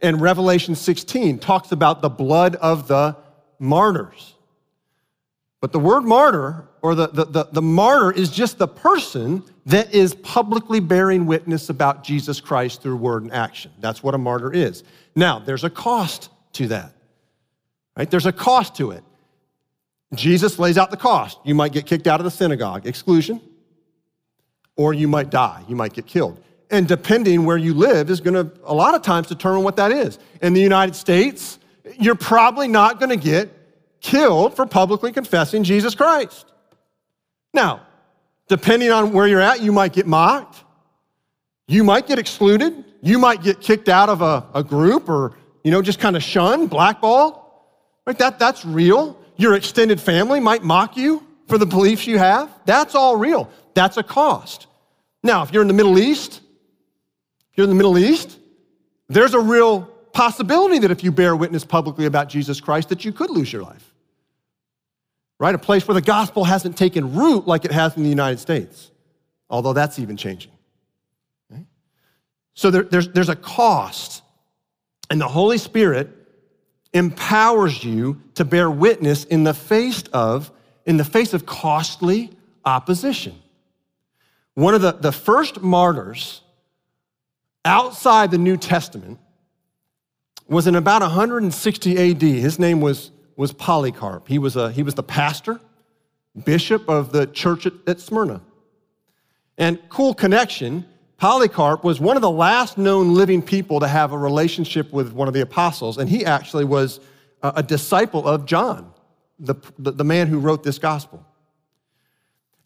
And 0.00 0.20
Revelation 0.20 0.76
16 0.76 1.40
talks 1.40 1.72
about 1.72 2.00
the 2.00 2.08
blood 2.08 2.54
of 2.56 2.86
the 2.86 3.16
martyrs. 3.58 4.33
But 5.64 5.72
the 5.72 5.78
word 5.78 6.02
martyr, 6.02 6.68
or 6.82 6.94
the, 6.94 7.06
the, 7.06 7.24
the, 7.24 7.44
the, 7.50 7.62
martyr, 7.62 8.12
is 8.12 8.28
just 8.28 8.58
the 8.58 8.68
person 8.68 9.42
that 9.64 9.94
is 9.94 10.14
publicly 10.16 10.78
bearing 10.78 11.24
witness 11.24 11.70
about 11.70 12.04
Jesus 12.04 12.38
Christ 12.38 12.82
through 12.82 12.96
word 12.96 13.22
and 13.22 13.32
action. 13.32 13.70
That's 13.80 14.02
what 14.02 14.14
a 14.14 14.18
martyr 14.18 14.52
is. 14.52 14.84
Now, 15.16 15.38
there's 15.38 15.64
a 15.64 15.70
cost 15.70 16.28
to 16.52 16.68
that, 16.68 16.92
right? 17.96 18.10
There's 18.10 18.26
a 18.26 18.32
cost 18.32 18.76
to 18.76 18.90
it. 18.90 19.02
Jesus 20.14 20.58
lays 20.58 20.76
out 20.76 20.90
the 20.90 20.98
cost. 20.98 21.38
You 21.46 21.54
might 21.54 21.72
get 21.72 21.86
kicked 21.86 22.06
out 22.06 22.20
of 22.20 22.24
the 22.24 22.30
synagogue, 22.30 22.86
exclusion, 22.86 23.40
or 24.76 24.92
you 24.92 25.08
might 25.08 25.30
die, 25.30 25.64
you 25.66 25.76
might 25.76 25.94
get 25.94 26.04
killed. 26.04 26.44
And 26.70 26.86
depending 26.86 27.46
where 27.46 27.56
you 27.56 27.72
live 27.72 28.10
is 28.10 28.20
going 28.20 28.34
to, 28.34 28.52
a 28.64 28.74
lot 28.74 28.94
of 28.94 29.00
times, 29.00 29.28
determine 29.28 29.64
what 29.64 29.76
that 29.76 29.92
is. 29.92 30.18
In 30.42 30.52
the 30.52 30.60
United 30.60 30.94
States, 30.94 31.58
you're 31.98 32.16
probably 32.16 32.68
not 32.68 33.00
going 33.00 33.08
to 33.08 33.16
get 33.16 33.63
killed 34.04 34.54
for 34.54 34.66
publicly 34.66 35.10
confessing 35.10 35.64
Jesus 35.64 35.94
Christ. 35.94 36.52
Now, 37.54 37.86
depending 38.48 38.92
on 38.92 39.12
where 39.12 39.26
you're 39.26 39.40
at, 39.40 39.62
you 39.62 39.72
might 39.72 39.94
get 39.94 40.06
mocked. 40.06 40.62
You 41.66 41.82
might 41.84 42.06
get 42.06 42.18
excluded. 42.18 42.84
You 43.00 43.18
might 43.18 43.42
get 43.42 43.62
kicked 43.62 43.88
out 43.88 44.10
of 44.10 44.20
a, 44.20 44.46
a 44.54 44.62
group 44.62 45.08
or, 45.08 45.36
you 45.62 45.70
know, 45.70 45.80
just 45.80 46.00
kind 46.00 46.16
of 46.16 46.22
shunned, 46.22 46.68
blackballed. 46.68 47.40
Right? 48.06 48.18
That, 48.18 48.38
that's 48.38 48.66
real. 48.66 49.18
Your 49.36 49.54
extended 49.54 49.98
family 49.98 50.38
might 50.38 50.62
mock 50.62 50.98
you 50.98 51.26
for 51.48 51.56
the 51.56 51.66
beliefs 51.66 52.06
you 52.06 52.18
have. 52.18 52.50
That's 52.66 52.94
all 52.94 53.16
real. 53.16 53.50
That's 53.72 53.96
a 53.96 54.02
cost. 54.02 54.66
Now, 55.22 55.42
if 55.42 55.52
you're 55.52 55.62
in 55.62 55.68
the 55.68 55.74
Middle 55.74 55.98
East, 55.98 56.42
if 57.52 57.56
you're 57.56 57.64
in 57.64 57.70
the 57.70 57.76
Middle 57.76 57.96
East, 57.96 58.38
there's 59.08 59.32
a 59.32 59.40
real 59.40 59.82
possibility 60.12 60.78
that 60.80 60.90
if 60.90 61.02
you 61.02 61.10
bear 61.10 61.34
witness 61.34 61.64
publicly 61.64 62.04
about 62.04 62.28
Jesus 62.28 62.60
Christ, 62.60 62.90
that 62.90 63.02
you 63.06 63.12
could 63.12 63.30
lose 63.30 63.50
your 63.50 63.62
life 63.62 63.93
right? 65.38 65.54
A 65.54 65.58
place 65.58 65.86
where 65.86 65.94
the 65.94 66.02
gospel 66.02 66.44
hasn't 66.44 66.76
taken 66.76 67.14
root 67.14 67.46
like 67.46 67.64
it 67.64 67.72
has 67.72 67.96
in 67.96 68.02
the 68.02 68.08
United 68.08 68.38
States, 68.38 68.90
although 69.50 69.72
that's 69.72 69.98
even 69.98 70.16
changing. 70.16 70.52
So 72.54 72.70
there, 72.70 72.84
there's, 72.84 73.08
there's 73.08 73.28
a 73.28 73.36
cost, 73.36 74.22
and 75.10 75.20
the 75.20 75.28
Holy 75.28 75.58
Spirit 75.58 76.08
empowers 76.92 77.82
you 77.82 78.22
to 78.34 78.44
bear 78.44 78.70
witness 78.70 79.24
in 79.24 79.42
the 79.42 79.54
face 79.54 80.04
of, 80.12 80.52
in 80.86 80.96
the 80.96 81.04
face 81.04 81.34
of 81.34 81.44
costly 81.44 82.30
opposition. 82.64 83.34
One 84.54 84.74
of 84.74 84.82
the, 84.82 84.92
the 84.92 85.10
first 85.10 85.60
martyrs 85.60 86.42
outside 87.64 88.30
the 88.30 88.38
New 88.38 88.56
Testament 88.56 89.18
was 90.46 90.68
in 90.68 90.76
about 90.76 91.02
160 91.02 92.10
AD. 92.10 92.22
His 92.22 92.60
name 92.60 92.80
was 92.80 93.10
was 93.36 93.52
Polycarp. 93.52 94.28
He 94.28 94.38
was, 94.38 94.56
a, 94.56 94.70
he 94.70 94.82
was 94.82 94.94
the 94.94 95.02
pastor, 95.02 95.60
bishop 96.44 96.88
of 96.88 97.12
the 97.12 97.26
church 97.26 97.66
at, 97.66 97.72
at 97.86 98.00
Smyrna. 98.00 98.40
And 99.56 99.78
cool 99.88 100.14
connection, 100.14 100.84
Polycarp 101.16 101.84
was 101.84 102.00
one 102.00 102.16
of 102.16 102.22
the 102.22 102.30
last 102.30 102.76
known 102.76 103.14
living 103.14 103.40
people 103.40 103.80
to 103.80 103.88
have 103.88 104.12
a 104.12 104.18
relationship 104.18 104.92
with 104.92 105.12
one 105.12 105.28
of 105.28 105.34
the 105.34 105.40
apostles, 105.40 105.98
and 105.98 106.08
he 106.08 106.24
actually 106.24 106.64
was 106.64 107.00
a, 107.42 107.62
disciple 107.62 108.26
of 108.26 108.46
John, 108.46 108.92
the, 109.38 109.54
the 109.78 110.04
man 110.04 110.26
who 110.26 110.38
wrote 110.38 110.62
this 110.62 110.78
gospel. 110.78 111.24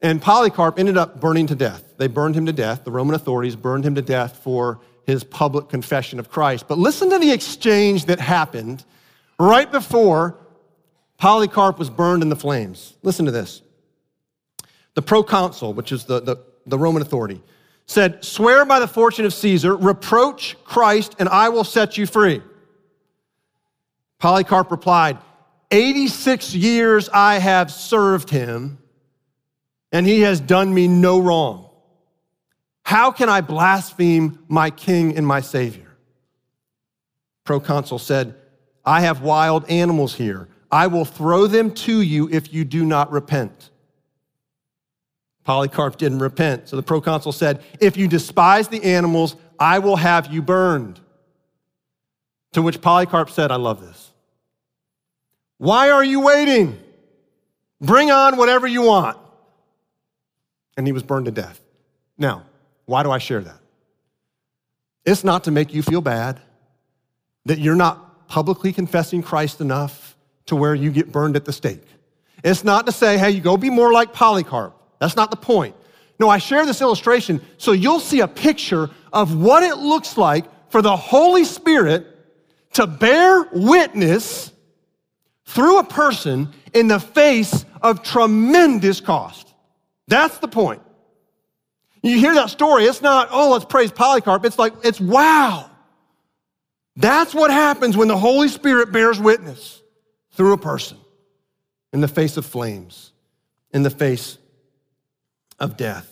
And 0.00 0.22
Polycarp 0.22 0.78
ended 0.78 0.96
up 0.96 1.20
burning 1.20 1.48
to 1.48 1.54
death. 1.54 1.82
They 1.96 2.06
burned 2.06 2.36
him 2.36 2.46
to 2.46 2.52
death. 2.52 2.84
The 2.84 2.92
Roman 2.92 3.16
authorities 3.16 3.56
burned 3.56 3.84
him 3.84 3.96
to 3.96 4.02
death 4.02 4.36
for 4.36 4.80
his 5.04 5.24
public 5.24 5.68
confession 5.68 6.18
of 6.20 6.30
Christ. 6.30 6.68
But 6.68 6.78
listen 6.78 7.10
to 7.10 7.18
the 7.18 7.32
exchange 7.32 8.04
that 8.04 8.20
happened 8.20 8.84
right 9.38 9.70
before 9.70 10.38
Polycarp 11.18 11.78
was 11.78 11.90
burned 11.90 12.22
in 12.22 12.28
the 12.28 12.36
flames. 12.36 12.94
Listen 13.02 13.26
to 13.26 13.32
this. 13.32 13.62
The 14.94 15.02
proconsul, 15.02 15.74
which 15.74 15.92
is 15.92 16.04
the, 16.04 16.20
the, 16.20 16.36
the 16.66 16.78
Roman 16.78 17.02
authority, 17.02 17.42
said, 17.86 18.24
Swear 18.24 18.64
by 18.64 18.78
the 18.78 18.86
fortune 18.86 19.24
of 19.24 19.34
Caesar, 19.34 19.76
reproach 19.76 20.56
Christ, 20.64 21.16
and 21.18 21.28
I 21.28 21.48
will 21.48 21.64
set 21.64 21.98
you 21.98 22.06
free. 22.06 22.40
Polycarp 24.18 24.70
replied, 24.70 25.18
86 25.70 26.54
years 26.54 27.08
I 27.12 27.38
have 27.38 27.70
served 27.70 28.30
him, 28.30 28.78
and 29.92 30.06
he 30.06 30.20
has 30.22 30.40
done 30.40 30.72
me 30.72 30.88
no 30.88 31.20
wrong. 31.20 31.68
How 32.84 33.10
can 33.10 33.28
I 33.28 33.40
blaspheme 33.40 34.38
my 34.48 34.70
king 34.70 35.16
and 35.16 35.26
my 35.26 35.40
savior? 35.40 35.96
Proconsul 37.44 37.98
said, 37.98 38.34
I 38.84 39.02
have 39.02 39.20
wild 39.20 39.68
animals 39.68 40.14
here 40.14 40.48
I 40.70 40.86
will 40.86 41.04
throw 41.04 41.46
them 41.46 41.72
to 41.72 42.00
you 42.00 42.28
if 42.30 42.52
you 42.52 42.64
do 42.64 42.84
not 42.84 43.10
repent. 43.10 43.70
Polycarp 45.44 45.96
didn't 45.96 46.18
repent. 46.18 46.68
So 46.68 46.76
the 46.76 46.82
proconsul 46.82 47.32
said, 47.32 47.62
If 47.80 47.96
you 47.96 48.06
despise 48.06 48.68
the 48.68 48.84
animals, 48.84 49.34
I 49.58 49.78
will 49.78 49.96
have 49.96 50.32
you 50.32 50.42
burned. 50.42 51.00
To 52.52 52.62
which 52.62 52.80
Polycarp 52.80 53.30
said, 53.30 53.50
I 53.50 53.56
love 53.56 53.80
this. 53.80 54.12
Why 55.56 55.90
are 55.90 56.04
you 56.04 56.20
waiting? 56.20 56.78
Bring 57.80 58.10
on 58.10 58.36
whatever 58.36 58.66
you 58.66 58.82
want. 58.82 59.16
And 60.76 60.86
he 60.86 60.92
was 60.92 61.02
burned 61.02 61.26
to 61.26 61.32
death. 61.32 61.60
Now, 62.16 62.44
why 62.86 63.02
do 63.02 63.10
I 63.10 63.18
share 63.18 63.40
that? 63.40 63.60
It's 65.04 65.24
not 65.24 65.44
to 65.44 65.50
make 65.50 65.72
you 65.72 65.82
feel 65.82 66.00
bad 66.00 66.40
that 67.46 67.58
you're 67.58 67.74
not 67.74 68.28
publicly 68.28 68.72
confessing 68.72 69.22
Christ 69.22 69.60
enough 69.60 70.07
to 70.48 70.56
where 70.56 70.74
you 70.74 70.90
get 70.90 71.12
burned 71.12 71.36
at 71.36 71.44
the 71.44 71.52
stake. 71.52 71.84
It's 72.42 72.64
not 72.64 72.86
to 72.86 72.92
say, 72.92 73.18
hey, 73.18 73.30
you 73.30 73.40
go 73.40 73.56
be 73.56 73.70
more 73.70 73.92
like 73.92 74.12
Polycarp. 74.12 74.74
That's 74.98 75.16
not 75.16 75.30
the 75.30 75.36
point. 75.36 75.74
No, 76.18 76.28
I 76.28 76.38
share 76.38 76.66
this 76.66 76.80
illustration 76.80 77.40
so 77.58 77.72
you'll 77.72 78.00
see 78.00 78.20
a 78.20 78.28
picture 78.28 78.90
of 79.12 79.40
what 79.40 79.62
it 79.62 79.76
looks 79.78 80.16
like 80.16 80.46
for 80.70 80.82
the 80.82 80.96
Holy 80.96 81.44
Spirit 81.44 82.06
to 82.74 82.86
bear 82.86 83.48
witness 83.52 84.52
through 85.46 85.78
a 85.78 85.84
person 85.84 86.52
in 86.74 86.88
the 86.88 87.00
face 87.00 87.64
of 87.82 88.02
tremendous 88.02 89.00
cost. 89.00 89.54
That's 90.08 90.38
the 90.38 90.48
point. 90.48 90.82
You 92.02 92.18
hear 92.18 92.34
that 92.34 92.50
story, 92.50 92.84
it's 92.84 93.02
not, 93.02 93.28
oh, 93.30 93.52
let's 93.52 93.64
praise 93.64 93.90
Polycarp. 93.90 94.44
It's 94.44 94.58
like, 94.58 94.72
it's 94.84 95.00
wow. 95.00 95.70
That's 96.96 97.34
what 97.34 97.50
happens 97.50 97.96
when 97.96 98.08
the 98.08 98.16
Holy 98.16 98.48
Spirit 98.48 98.92
bears 98.92 99.20
witness 99.20 99.77
through 100.38 100.52
a 100.52 100.58
person 100.58 100.96
in 101.92 102.00
the 102.00 102.06
face 102.06 102.36
of 102.36 102.46
flames, 102.46 103.10
in 103.74 103.82
the 103.82 103.90
face 103.90 104.38
of 105.58 105.76
death. 105.76 106.08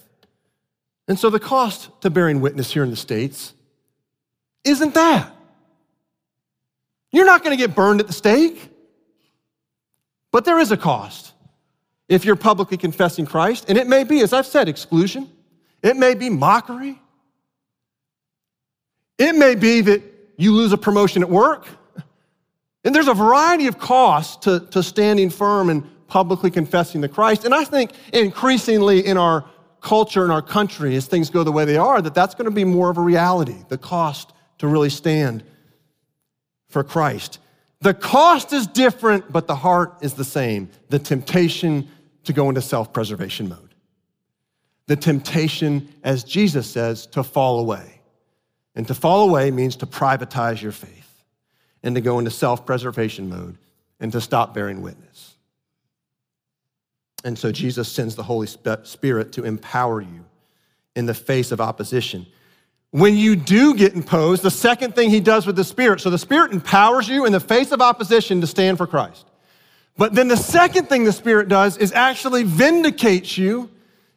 And 1.06 1.16
so 1.16 1.30
the 1.30 1.38
cost 1.38 1.88
to 2.02 2.10
bearing 2.10 2.40
witness 2.40 2.72
here 2.72 2.82
in 2.82 2.90
the 2.90 2.96
States 2.96 3.54
isn't 4.64 4.94
that. 4.94 5.32
You're 7.12 7.24
not 7.24 7.44
going 7.44 7.56
to 7.56 7.66
get 7.66 7.76
burned 7.76 8.00
at 8.00 8.08
the 8.08 8.12
stake, 8.12 8.68
but 10.32 10.44
there 10.44 10.58
is 10.58 10.72
a 10.72 10.76
cost 10.76 11.32
if 12.08 12.24
you're 12.24 12.34
publicly 12.34 12.76
confessing 12.76 13.26
Christ. 13.26 13.66
And 13.68 13.78
it 13.78 13.86
may 13.86 14.02
be, 14.02 14.22
as 14.22 14.32
I've 14.32 14.46
said, 14.46 14.68
exclusion, 14.68 15.30
it 15.84 15.96
may 15.96 16.14
be 16.14 16.30
mockery, 16.30 17.00
it 19.18 19.36
may 19.36 19.54
be 19.54 19.82
that 19.82 20.02
you 20.36 20.52
lose 20.52 20.72
a 20.72 20.78
promotion 20.78 21.22
at 21.22 21.30
work. 21.30 21.68
And 22.86 22.94
there's 22.94 23.08
a 23.08 23.14
variety 23.14 23.66
of 23.66 23.80
costs 23.80 24.36
to, 24.44 24.60
to 24.70 24.80
standing 24.80 25.28
firm 25.28 25.70
and 25.70 25.84
publicly 26.06 26.52
confessing 26.52 27.00
the 27.00 27.08
Christ. 27.08 27.44
And 27.44 27.52
I 27.52 27.64
think 27.64 27.90
increasingly 28.12 29.04
in 29.04 29.16
our 29.16 29.44
culture 29.80 30.22
and 30.22 30.30
our 30.30 30.40
country, 30.40 30.94
as 30.94 31.06
things 31.06 31.28
go 31.28 31.42
the 31.42 31.50
way 31.50 31.64
they 31.64 31.76
are, 31.76 32.00
that 32.00 32.14
that's 32.14 32.36
going 32.36 32.44
to 32.44 32.52
be 32.52 32.64
more 32.64 32.88
of 32.88 32.96
a 32.96 33.00
reality, 33.00 33.56
the 33.68 33.76
cost 33.76 34.32
to 34.58 34.68
really 34.68 34.88
stand 34.88 35.42
for 36.68 36.84
Christ. 36.84 37.40
The 37.80 37.92
cost 37.92 38.52
is 38.52 38.68
different, 38.68 39.32
but 39.32 39.48
the 39.48 39.56
heart 39.56 39.96
is 40.00 40.14
the 40.14 40.24
same 40.24 40.70
the 40.88 41.00
temptation 41.00 41.88
to 42.22 42.32
go 42.32 42.48
into 42.48 42.62
self 42.62 42.92
preservation 42.92 43.48
mode. 43.48 43.74
The 44.86 44.94
temptation, 44.94 45.92
as 46.04 46.22
Jesus 46.22 46.70
says, 46.70 47.06
to 47.08 47.24
fall 47.24 47.58
away. 47.58 48.00
And 48.76 48.86
to 48.86 48.94
fall 48.94 49.28
away 49.28 49.50
means 49.50 49.74
to 49.76 49.86
privatize 49.86 50.62
your 50.62 50.70
faith 50.70 51.05
and 51.82 51.94
to 51.94 52.00
go 52.00 52.18
into 52.18 52.30
self 52.30 52.66
preservation 52.66 53.28
mode 53.28 53.56
and 54.00 54.12
to 54.12 54.20
stop 54.20 54.54
bearing 54.54 54.82
witness. 54.82 55.34
And 57.24 57.38
so 57.38 57.50
Jesus 57.50 57.90
sends 57.90 58.14
the 58.14 58.22
Holy 58.22 58.46
Spirit 58.46 59.32
to 59.32 59.44
empower 59.44 60.00
you 60.00 60.24
in 60.94 61.06
the 61.06 61.14
face 61.14 61.50
of 61.50 61.60
opposition. 61.60 62.26
When 62.92 63.16
you 63.16 63.36
do 63.36 63.74
get 63.74 63.94
imposed, 63.94 64.42
the 64.42 64.50
second 64.50 64.94
thing 64.94 65.10
he 65.10 65.20
does 65.20 65.46
with 65.46 65.56
the 65.56 65.64
Spirit, 65.64 66.00
so 66.00 66.08
the 66.08 66.18
Spirit 66.18 66.52
empowers 66.52 67.08
you 67.08 67.26
in 67.26 67.32
the 67.32 67.40
face 67.40 67.72
of 67.72 67.80
opposition 67.80 68.40
to 68.40 68.46
stand 68.46 68.78
for 68.78 68.86
Christ. 68.86 69.26
But 69.98 70.14
then 70.14 70.28
the 70.28 70.36
second 70.36 70.88
thing 70.88 71.04
the 71.04 71.12
Spirit 71.12 71.48
does 71.48 71.76
is 71.78 71.92
actually 71.92 72.44
vindicates 72.44 73.36
you, 73.36 73.70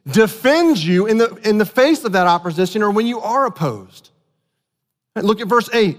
defends 0.08 0.86
you 0.86 1.08
in 1.08 1.17
the, 1.17 1.34
in 1.43 1.58
the 1.58 1.65
face 1.65 2.04
of 2.04 2.12
that 2.12 2.28
opposition 2.28 2.84
or 2.84 2.91
when 2.91 3.08
you 3.08 3.19
are 3.19 3.45
opposed. 3.45 4.10
Look 5.15 5.41
at 5.41 5.48
verse 5.48 5.69
8 5.74 5.98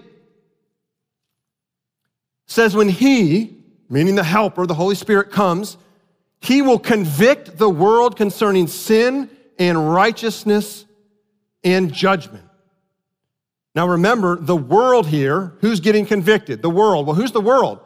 says, 2.51 2.75
when 2.75 2.89
he, 2.89 3.57
meaning 3.89 4.17
the 4.17 4.25
helper, 4.25 4.67
the 4.67 4.75
Holy 4.75 4.97
Spirit 4.97 5.31
comes, 5.31 5.77
he 6.41 6.63
will 6.63 6.81
convict 6.81 7.57
the 7.57 7.71
world 7.71 8.17
concerning 8.17 8.67
sin 8.67 9.31
and 9.59 9.93
righteousness 9.93 10.85
and 11.63 11.93
judgment. 11.93 12.45
Now 13.75 13.87
remember, 13.87 14.37
the 14.37 14.57
world 14.57 15.07
here, 15.07 15.55
who's 15.61 15.79
getting 15.79 16.07
convicted? 16.07 16.61
The 16.61 16.71
world. 16.71 17.07
Well, 17.07 17.15
who's 17.15 17.31
the 17.31 17.41
world? 17.41 17.79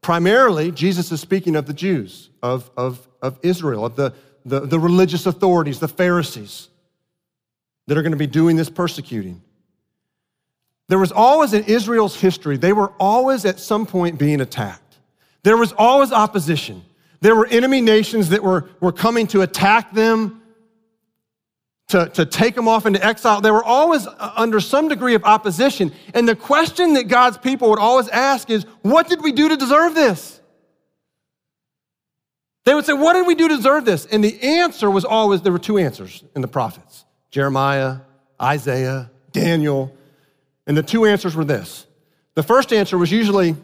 Primarily, 0.00 0.70
Jesus 0.70 1.10
is 1.10 1.20
speaking 1.20 1.56
of 1.56 1.66
the 1.66 1.74
Jews, 1.74 2.30
of, 2.40 2.70
of, 2.76 3.08
of 3.20 3.40
Israel, 3.42 3.84
of 3.84 3.96
the, 3.96 4.14
the, 4.44 4.60
the 4.60 4.78
religious 4.78 5.26
authorities, 5.26 5.80
the 5.80 5.88
Pharisees, 5.88 6.68
that 7.88 7.98
are 7.98 8.02
going 8.02 8.12
to 8.12 8.18
be 8.18 8.28
doing 8.28 8.54
this 8.54 8.70
persecuting. 8.70 9.42
There 10.88 10.98
was 10.98 11.12
always 11.12 11.52
in 11.52 11.64
Israel's 11.64 12.18
history, 12.18 12.56
they 12.56 12.72
were 12.72 12.92
always 12.98 13.44
at 13.44 13.60
some 13.60 13.86
point 13.86 14.18
being 14.18 14.40
attacked. 14.40 14.98
There 15.42 15.56
was 15.56 15.72
always 15.72 16.12
opposition. 16.12 16.82
There 17.20 17.34
were 17.34 17.46
enemy 17.46 17.80
nations 17.80 18.30
that 18.30 18.42
were, 18.42 18.68
were 18.80 18.92
coming 18.92 19.26
to 19.28 19.42
attack 19.42 19.92
them, 19.92 20.42
to, 21.88 22.08
to 22.10 22.26
take 22.26 22.54
them 22.54 22.68
off 22.68 22.86
into 22.86 23.04
exile. 23.04 23.40
They 23.40 23.50
were 23.50 23.64
always 23.64 24.06
uh, 24.06 24.32
under 24.36 24.60
some 24.60 24.88
degree 24.88 25.14
of 25.14 25.24
opposition. 25.24 25.92
And 26.14 26.28
the 26.28 26.36
question 26.36 26.94
that 26.94 27.08
God's 27.08 27.38
people 27.38 27.70
would 27.70 27.78
always 27.78 28.08
ask 28.08 28.50
is, 28.50 28.64
What 28.82 29.08
did 29.08 29.22
we 29.22 29.32
do 29.32 29.48
to 29.48 29.56
deserve 29.56 29.94
this? 29.94 30.40
They 32.64 32.74
would 32.74 32.84
say, 32.84 32.92
What 32.92 33.14
did 33.14 33.26
we 33.26 33.34
do 33.34 33.48
to 33.48 33.56
deserve 33.56 33.84
this? 33.84 34.06
And 34.06 34.22
the 34.22 34.40
answer 34.42 34.90
was 34.90 35.04
always 35.04 35.42
there 35.42 35.52
were 35.52 35.58
two 35.58 35.78
answers 35.78 36.22
in 36.36 36.42
the 36.42 36.48
prophets 36.48 37.04
Jeremiah, 37.30 37.98
Isaiah, 38.40 39.10
Daniel. 39.32 39.94
And 40.68 40.76
the 40.76 40.82
two 40.82 41.06
answers 41.06 41.34
were 41.34 41.46
this. 41.46 41.86
The 42.34 42.42
first 42.44 42.72
answer 42.72 42.96
was 42.96 43.10
usually, 43.10 43.56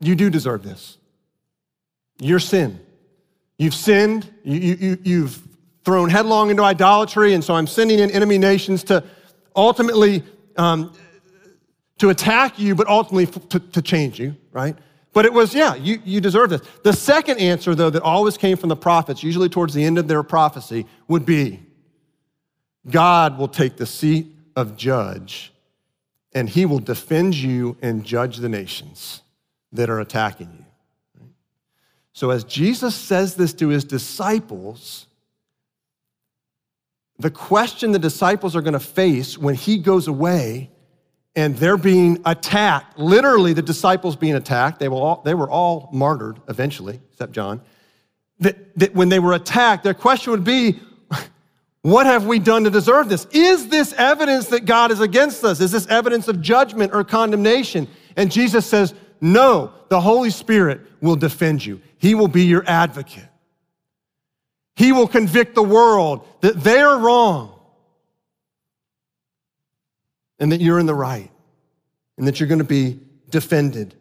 you 0.00 0.14
do 0.14 0.30
deserve 0.30 0.62
this. 0.62 0.96
Your 2.20 2.38
sin. 2.38 2.80
You've 3.58 3.74
sinned, 3.74 4.32
you, 4.44 4.96
you, 5.02 5.22
have 5.22 5.42
thrown 5.84 6.08
headlong 6.08 6.50
into 6.50 6.62
idolatry, 6.62 7.34
and 7.34 7.42
so 7.42 7.54
I'm 7.54 7.66
sending 7.66 7.98
in 7.98 8.10
enemy 8.12 8.38
nations 8.38 8.84
to 8.84 9.02
ultimately 9.56 10.22
um, 10.56 10.94
to 11.98 12.10
attack 12.10 12.58
you, 12.60 12.76
but 12.76 12.86
ultimately 12.86 13.26
to, 13.48 13.58
to 13.58 13.82
change 13.82 14.20
you, 14.20 14.36
right? 14.52 14.76
But 15.12 15.24
it 15.24 15.32
was, 15.32 15.52
yeah, 15.52 15.74
you, 15.74 16.00
you 16.04 16.20
deserve 16.20 16.50
this. 16.50 16.60
The 16.84 16.92
second 16.92 17.38
answer, 17.38 17.74
though, 17.74 17.90
that 17.90 18.02
always 18.02 18.36
came 18.36 18.56
from 18.56 18.68
the 18.68 18.76
prophets, 18.76 19.24
usually 19.24 19.48
towards 19.48 19.74
the 19.74 19.82
end 19.82 19.98
of 19.98 20.06
their 20.06 20.22
prophecy, 20.22 20.86
would 21.08 21.26
be 21.26 21.60
God 22.88 23.36
will 23.36 23.48
take 23.48 23.76
the 23.76 23.86
seat 23.86 24.37
of 24.58 24.76
judge, 24.76 25.52
and 26.34 26.48
he 26.48 26.66
will 26.66 26.80
defend 26.80 27.36
you 27.36 27.76
and 27.80 28.04
judge 28.04 28.38
the 28.38 28.48
nations 28.48 29.22
that 29.70 29.88
are 29.88 30.00
attacking 30.00 30.52
you. 30.58 30.64
So, 32.12 32.30
as 32.30 32.42
Jesus 32.42 32.96
says 32.96 33.36
this 33.36 33.52
to 33.54 33.68
his 33.68 33.84
disciples, 33.84 35.06
the 37.20 37.30
question 37.30 37.92
the 37.92 38.00
disciples 38.00 38.56
are 38.56 38.60
going 38.60 38.72
to 38.72 38.80
face 38.80 39.38
when 39.38 39.54
he 39.54 39.78
goes 39.78 40.08
away 40.08 40.72
and 41.36 41.56
they're 41.56 41.76
being 41.76 42.20
attacked, 42.24 42.98
literally, 42.98 43.52
the 43.52 43.62
disciples 43.62 44.16
being 44.16 44.34
attacked, 44.34 44.80
they, 44.80 44.88
will 44.88 45.00
all, 45.00 45.22
they 45.24 45.34
were 45.34 45.48
all 45.48 45.88
martyred 45.92 46.40
eventually, 46.48 46.98
except 47.12 47.30
John. 47.30 47.60
That, 48.40 48.76
that 48.76 48.92
when 48.92 49.08
they 49.08 49.20
were 49.20 49.34
attacked, 49.34 49.84
their 49.84 49.94
question 49.94 50.32
would 50.32 50.42
be, 50.42 50.80
what 51.82 52.06
have 52.06 52.26
we 52.26 52.38
done 52.38 52.64
to 52.64 52.70
deserve 52.70 53.08
this? 53.08 53.26
Is 53.30 53.68
this 53.68 53.92
evidence 53.94 54.48
that 54.48 54.64
God 54.64 54.90
is 54.90 55.00
against 55.00 55.44
us? 55.44 55.60
Is 55.60 55.70
this 55.70 55.86
evidence 55.86 56.28
of 56.28 56.40
judgment 56.40 56.92
or 56.92 57.04
condemnation? 57.04 57.88
And 58.16 58.32
Jesus 58.32 58.66
says, 58.66 58.94
No, 59.20 59.72
the 59.88 60.00
Holy 60.00 60.30
Spirit 60.30 60.80
will 61.00 61.16
defend 61.16 61.64
you. 61.64 61.80
He 61.98 62.14
will 62.14 62.28
be 62.28 62.44
your 62.44 62.64
advocate. 62.66 63.28
He 64.74 64.92
will 64.92 65.08
convict 65.08 65.54
the 65.54 65.62
world 65.62 66.26
that 66.40 66.62
they 66.62 66.80
are 66.80 66.98
wrong 66.98 67.58
and 70.38 70.52
that 70.52 70.60
you're 70.60 70.78
in 70.78 70.86
the 70.86 70.94
right 70.94 71.30
and 72.16 72.26
that 72.26 72.38
you're 72.38 72.48
going 72.48 72.58
to 72.58 72.64
be 72.64 73.00
defended. 73.30 73.94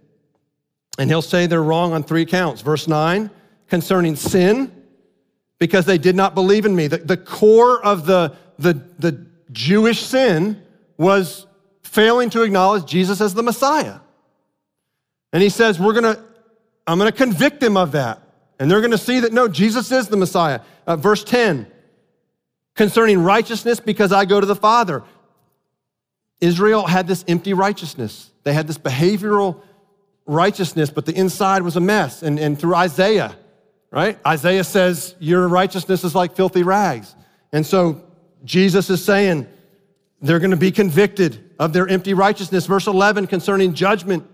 And 1.00 1.10
he'll 1.10 1.22
say 1.22 1.48
they're 1.48 1.64
wrong 1.64 1.94
on 1.94 2.04
three 2.04 2.26
counts. 2.26 2.62
Verse 2.62 2.88
9, 2.88 3.30
concerning 3.68 4.16
sin, 4.16 4.77
because 5.60 5.86
they 5.86 5.98
did 5.98 6.16
not 6.16 6.36
believe 6.36 6.66
in 6.66 6.76
me. 6.76 6.88
The, 6.88 6.98
the 6.98 7.18
core 7.18 7.84
of 7.84 8.06
the, 8.06 8.36
the, 8.60 8.74
the 9.00 9.26
Jewish 9.52 10.02
sin 10.02 10.62
was 10.98 11.46
failing 11.84 12.30
to 12.32 12.44
acknowledge 12.44 12.86
Jesus 12.86 13.22
as 13.22 13.34
the 13.34 13.44
Messiah. 13.44 14.00
And 15.34 15.42
he 15.42 15.50
says, 15.50 15.80
We're 15.80 15.94
gonna, 15.94 16.24
I'm 16.86 16.98
gonna 16.98 17.12
convict 17.12 17.60
them 17.60 17.78
of 17.78 17.94
that. 17.94 18.22
And 18.60 18.70
they're 18.72 18.82
to 18.82 18.98
see 18.98 19.20
that 19.20 19.34
no, 19.34 19.48
Jesus 19.48 19.92
is 19.92 20.08
the 20.08 20.18
Messiah. 20.18 20.62
Uh, 20.86 20.96
verse 20.96 21.24
10 21.24 21.68
concerning 22.78 23.20
righteousness, 23.24 23.80
because 23.80 24.14
I 24.14 24.26
go 24.26 24.40
to 24.40 24.46
the 24.46 24.56
Father. 24.56 25.04
Israel 26.40 26.86
had 26.86 27.08
this 27.08 27.26
empty 27.28 27.54
righteousness. 27.54 28.30
They 28.44 28.54
had 28.54 28.68
this 28.68 28.78
behavioral 28.78 29.62
righteousness, 30.28 30.92
but 30.92 31.08
the 31.08 31.14
inside 31.14 31.64
was 31.64 31.76
a 31.76 31.80
mess. 31.80 32.22
And, 32.22 32.40
and 32.40 32.58
through 32.58 32.76
Isaiah, 32.76 33.36
right? 33.92 34.18
Isaiah 34.26 34.64
says, 34.64 35.16
Your 35.20 35.48
righteousness 35.48 36.04
is 36.04 36.16
like 36.16 36.36
filthy 36.36 36.64
rags. 36.64 37.16
And 37.52 37.66
so 37.66 38.04
Jesus 38.44 38.90
is 38.90 39.04
saying 39.04 39.48
they're 40.22 40.40
going 40.40 40.52
to 40.52 40.58
be 40.58 40.72
convicted 40.72 41.52
of 41.60 41.74
their 41.74 41.88
empty 41.88 42.14
righteousness. 42.14 42.66
Verse 42.66 42.88
11 42.88 43.28
concerning 43.28 43.74
judgment, 43.74 44.26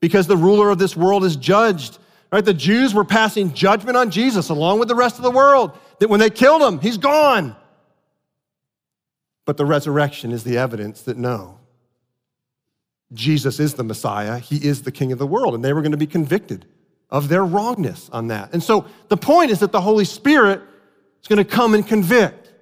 because 0.00 0.26
the 0.26 0.36
ruler 0.36 0.70
of 0.70 0.78
this 0.78 0.96
world 0.96 1.24
is 1.24 1.36
judged. 1.36 1.98
Right? 2.32 2.44
The 2.44 2.54
Jews 2.54 2.94
were 2.94 3.04
passing 3.04 3.52
judgment 3.54 3.96
on 3.96 4.10
Jesus 4.10 4.48
along 4.48 4.80
with 4.80 4.88
the 4.88 4.94
rest 4.96 5.16
of 5.16 5.22
the 5.22 5.30
world, 5.30 5.78
that 6.00 6.08
when 6.08 6.18
they 6.18 6.30
killed 6.30 6.62
him, 6.62 6.80
he's 6.80 6.98
gone. 6.98 7.54
But 9.44 9.56
the 9.56 9.64
resurrection 9.64 10.32
is 10.32 10.42
the 10.42 10.58
evidence 10.58 11.02
that 11.02 11.16
no, 11.16 11.60
Jesus 13.12 13.60
is 13.60 13.74
the 13.74 13.84
Messiah, 13.84 14.38
he 14.38 14.56
is 14.56 14.82
the 14.82 14.90
King 14.90 15.12
of 15.12 15.18
the 15.18 15.26
world, 15.26 15.54
and 15.54 15.64
they 15.64 15.72
were 15.72 15.82
going 15.82 15.92
to 15.92 15.98
be 15.98 16.06
convicted 16.06 16.66
of 17.10 17.28
their 17.28 17.44
wrongness 17.44 18.08
on 18.12 18.28
that. 18.28 18.52
And 18.52 18.62
so 18.62 18.86
the 19.08 19.16
point 19.16 19.50
is 19.50 19.60
that 19.60 19.72
the 19.72 19.80
Holy 19.80 20.04
Spirit 20.04 20.60
is 21.22 21.28
going 21.28 21.38
to 21.38 21.44
come 21.44 21.74
and 21.74 21.86
convict. 21.86 22.52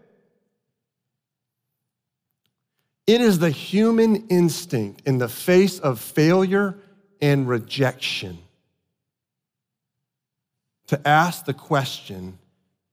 It 3.06 3.20
is 3.20 3.38
the 3.38 3.50
human 3.50 4.28
instinct 4.28 5.02
in 5.06 5.18
the 5.18 5.28
face 5.28 5.78
of 5.78 6.00
failure 6.00 6.76
and 7.20 7.48
rejection 7.48 8.38
to 10.88 11.08
ask 11.08 11.44
the 11.44 11.54
question 11.54 12.38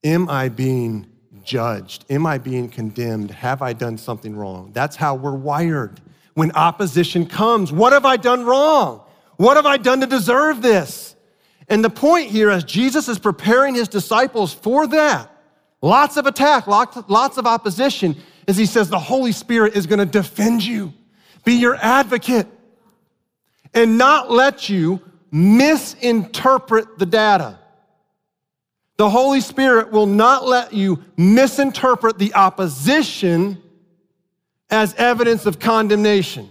Am 0.04 0.30
I 0.30 0.48
being 0.48 1.08
judged? 1.44 2.06
Am 2.10 2.26
I 2.26 2.38
being 2.38 2.70
condemned? 2.70 3.32
Have 3.32 3.62
I 3.62 3.74
done 3.74 3.98
something 3.98 4.36
wrong? 4.36 4.72
That's 4.72 4.96
how 4.96 5.16
we're 5.16 5.36
wired. 5.36 6.00
When 6.36 6.54
opposition 6.54 7.26
comes, 7.26 7.74
what 7.74 7.92
have 7.92 8.06
I 8.06 8.16
done 8.16 8.46
wrong? 8.46 9.02
What 9.36 9.58
have 9.58 9.66
I 9.66 9.76
done 9.76 10.00
to 10.00 10.08
deserve 10.08 10.62
this? 10.62 11.16
And 11.70 11.84
the 11.84 11.90
point 11.90 12.30
here, 12.30 12.50
as 12.50 12.64
Jesus 12.64 13.08
is 13.08 13.20
preparing 13.20 13.76
his 13.76 13.88
disciples 13.88 14.54
for 14.54 14.88
that, 14.88 15.32
lots 15.82 16.18
of 16.18 16.26
attack, 16.26 16.66
lots, 16.66 16.98
lots 17.08 17.38
of 17.38 17.46
opposition, 17.46 18.16
is 18.48 18.58
he 18.58 18.66
says 18.66 18.90
the 18.90 19.00
Holy 19.00 19.32
Spirit 19.32 19.76
is 19.76 19.86
going 19.86 20.00
to 20.00 20.06
defend 20.06 20.66
you, 20.66 20.92
be 21.46 21.54
your 21.54 21.76
advocate, 21.76 22.48
and 23.74 23.98
not 23.98 24.32
let 24.32 24.68
you 24.68 25.00
misinterpret 25.32 26.98
the 26.98 27.06
data. 27.06 27.60
The 28.98 29.10
Holy 29.10 29.40
Spirit 29.40 29.92
will 29.92 30.08
not 30.08 30.46
let 30.46 30.74
you 30.74 31.04
misinterpret 31.16 32.18
the 32.18 32.34
opposition 32.34 33.62
as 34.72 34.94
evidence 34.96 35.46
of 35.46 35.60
condemnation. 35.60 36.50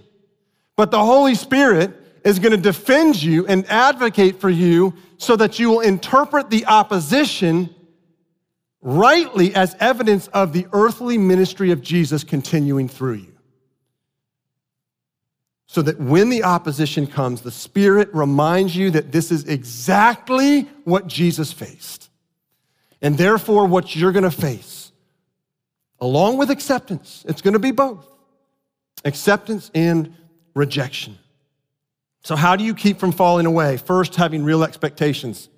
But 0.76 0.90
the 0.92 1.04
Holy 1.04 1.34
Spirit 1.34 1.92
is 2.28 2.38
going 2.38 2.52
to 2.52 2.58
defend 2.58 3.22
you 3.22 3.46
and 3.46 3.64
advocate 3.70 4.38
for 4.38 4.50
you 4.50 4.92
so 5.16 5.34
that 5.34 5.58
you 5.58 5.70
will 5.70 5.80
interpret 5.80 6.50
the 6.50 6.66
opposition 6.66 7.74
rightly 8.82 9.54
as 9.54 9.74
evidence 9.80 10.28
of 10.28 10.52
the 10.52 10.66
earthly 10.74 11.16
ministry 11.16 11.70
of 11.70 11.80
Jesus 11.80 12.24
continuing 12.24 12.86
through 12.86 13.14
you. 13.14 13.32
So 15.68 15.80
that 15.80 15.98
when 15.98 16.28
the 16.28 16.44
opposition 16.44 17.06
comes, 17.06 17.40
the 17.40 17.50
Spirit 17.50 18.10
reminds 18.12 18.76
you 18.76 18.90
that 18.90 19.10
this 19.10 19.32
is 19.32 19.44
exactly 19.44 20.68
what 20.84 21.06
Jesus 21.06 21.50
faced. 21.50 22.10
And 23.00 23.16
therefore, 23.16 23.66
what 23.66 23.96
you're 23.96 24.12
going 24.12 24.24
to 24.24 24.30
face, 24.30 24.92
along 25.98 26.36
with 26.36 26.50
acceptance, 26.50 27.24
it's 27.26 27.40
going 27.40 27.54
to 27.54 27.58
be 27.58 27.70
both 27.70 28.06
acceptance 29.06 29.70
and 29.74 30.14
rejection. 30.54 31.16
So, 32.22 32.36
how 32.36 32.56
do 32.56 32.64
you 32.64 32.74
keep 32.74 32.98
from 32.98 33.12
falling 33.12 33.46
away? 33.46 33.76
First, 33.76 34.16
having 34.16 34.44
real 34.44 34.64
expectations. 34.64 35.48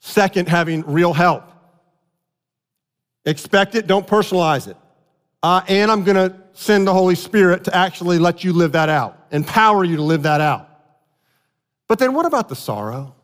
Second, 0.00 0.48
having 0.48 0.82
real 0.82 1.12
help. 1.12 1.44
Expect 3.24 3.74
it, 3.74 3.86
don't 3.86 4.06
personalize 4.06 4.66
it. 4.66 4.76
Uh, 5.42 5.62
and 5.68 5.90
I'm 5.90 6.04
going 6.04 6.16
to 6.16 6.36
send 6.52 6.86
the 6.86 6.92
Holy 6.92 7.14
Spirit 7.14 7.64
to 7.64 7.74
actually 7.74 8.18
let 8.18 8.44
you 8.44 8.52
live 8.52 8.72
that 8.72 8.88
out, 8.88 9.26
empower 9.30 9.84
you 9.84 9.96
to 9.96 10.02
live 10.02 10.22
that 10.22 10.40
out. 10.40 10.68
But 11.88 11.98
then 11.98 12.14
what 12.14 12.26
about 12.26 12.48
the 12.48 12.56
sorrow? 12.56 13.14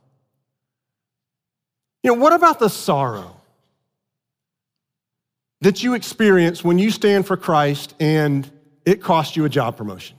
You 2.03 2.15
know, 2.15 2.21
what 2.21 2.33
about 2.33 2.59
the 2.59 2.69
sorrow 2.69 3.41
that 5.61 5.83
you 5.83 5.95
experience 5.95 6.63
when 6.63 6.79
you 6.79 6.91
stand 6.91 7.27
for 7.27 7.37
Christ 7.37 7.95
and 8.01 8.51
it 8.85 9.03
costs 9.03 9.37
you 9.37 9.45
a 9.45 9.49
job 9.49 9.77
promotion? 9.77 10.17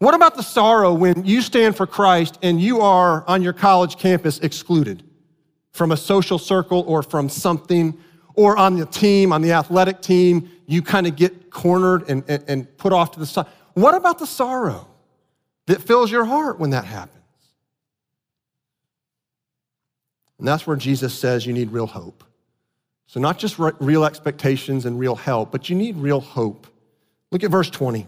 What 0.00 0.14
about 0.14 0.34
the 0.34 0.42
sorrow 0.42 0.92
when 0.92 1.24
you 1.24 1.40
stand 1.40 1.76
for 1.76 1.86
Christ 1.86 2.38
and 2.42 2.60
you 2.60 2.80
are 2.80 3.24
on 3.28 3.42
your 3.42 3.52
college 3.52 3.96
campus 3.96 4.38
excluded? 4.40 5.04
from 5.72 5.92
a 5.92 5.96
social 5.96 6.38
circle 6.38 6.84
or 6.86 7.02
from 7.02 7.28
something, 7.28 7.98
or 8.34 8.56
on 8.56 8.76
the 8.76 8.86
team, 8.86 9.32
on 9.32 9.42
the 9.42 9.52
athletic 9.52 10.00
team, 10.00 10.50
you 10.66 10.82
kind 10.82 11.06
of 11.06 11.16
get 11.16 11.50
cornered 11.50 12.08
and, 12.08 12.24
and, 12.28 12.44
and 12.48 12.78
put 12.78 12.92
off 12.92 13.12
to 13.12 13.20
the 13.20 13.26
side. 13.26 13.46
What 13.74 13.94
about 13.94 14.18
the 14.18 14.26
sorrow 14.26 14.88
that 15.66 15.82
fills 15.82 16.10
your 16.10 16.24
heart 16.24 16.58
when 16.58 16.70
that 16.70 16.84
happens? 16.84 17.16
And 20.38 20.48
that's 20.48 20.66
where 20.66 20.76
Jesus 20.76 21.16
says 21.18 21.44
you 21.44 21.52
need 21.52 21.70
real 21.70 21.86
hope. 21.86 22.24
So, 23.06 23.20
not 23.20 23.38
just 23.38 23.58
real 23.58 24.04
expectations 24.04 24.86
and 24.86 24.98
real 24.98 25.16
help, 25.16 25.50
but 25.50 25.68
you 25.68 25.76
need 25.76 25.96
real 25.96 26.20
hope. 26.20 26.66
Look 27.32 27.42
at 27.42 27.50
verse 27.50 27.68
20. 27.68 28.06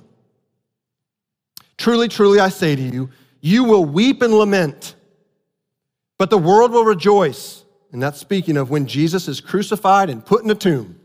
Truly, 1.79 2.09
truly, 2.09 2.41
I 2.41 2.49
say 2.49 2.77
to 2.77 2.83
you, 2.83 3.11
you 3.41 3.65
will 3.65 3.85
weep 3.85 4.23
and 4.23 4.33
lament 4.33 4.95
but 6.23 6.31
the 6.31 6.39
world 6.39 6.71
will 6.71 6.85
rejoice. 6.85 7.65
And 7.91 8.01
that's 8.01 8.21
speaking 8.21 8.57
of 8.57 8.71
when 8.71 8.87
Jesus 8.87 9.27
is 9.27 9.41
crucified 9.41 10.09
and 10.09 10.25
put 10.25 10.45
in 10.45 10.51
a 10.51 10.55
tomb. 10.55 11.01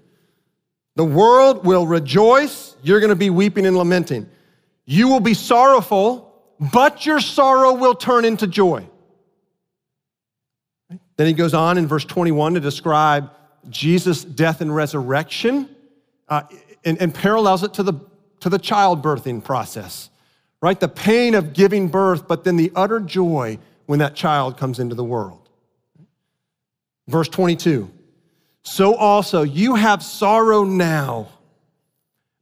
The 0.96 1.06
world 1.06 1.66
will 1.66 1.88
rejoice. 1.88 2.76
You're 2.84 3.00
going 3.00 3.10
to 3.10 3.16
be 3.16 3.32
weeping 3.32 3.66
and 3.66 3.76
lamenting. 3.76 4.30
You 4.86 5.08
will 5.08 5.20
be 5.20 5.34
sorrowful, 5.34 6.40
but 6.60 7.08
your 7.08 7.20
sorrow 7.20 7.74
will 7.74 7.96
turn 7.96 8.26
into 8.26 8.46
joy. 8.46 8.88
Then 11.16 11.26
he 11.26 11.34
goes 11.34 11.56
on 11.56 11.80
in 11.80 11.88
verse 11.88 12.06
21 12.06 12.54
to 12.54 12.60
describe 12.60 13.32
Jesus' 13.70 14.24
death 14.24 14.62
and 14.62 14.76
resurrection 14.76 15.68
uh, 16.30 16.44
and, 16.86 17.02
and 17.02 17.12
parallels 17.12 17.64
it 17.64 17.74
to 17.74 17.82
the, 17.82 17.94
to 18.42 18.50
the 18.50 18.60
childbirthing 18.60 19.44
process, 19.44 20.12
right? 20.62 20.80
The 20.80 20.88
pain 20.88 21.36
of 21.36 21.54
giving 21.54 21.88
birth, 21.88 22.28
but 22.28 22.44
then 22.44 22.58
the 22.58 22.72
utter 22.76 23.00
joy 23.00 23.60
when 23.86 24.00
that 24.00 24.16
child 24.16 24.58
comes 24.58 24.80
into 24.80 24.96
the 24.96 25.04
world. 25.04 25.50
Verse 27.08 27.30
22 27.30 27.90
So 28.64 28.96
also 28.96 29.44
you 29.44 29.76
have 29.76 30.04
sorrow 30.04 30.64
now, 30.64 31.30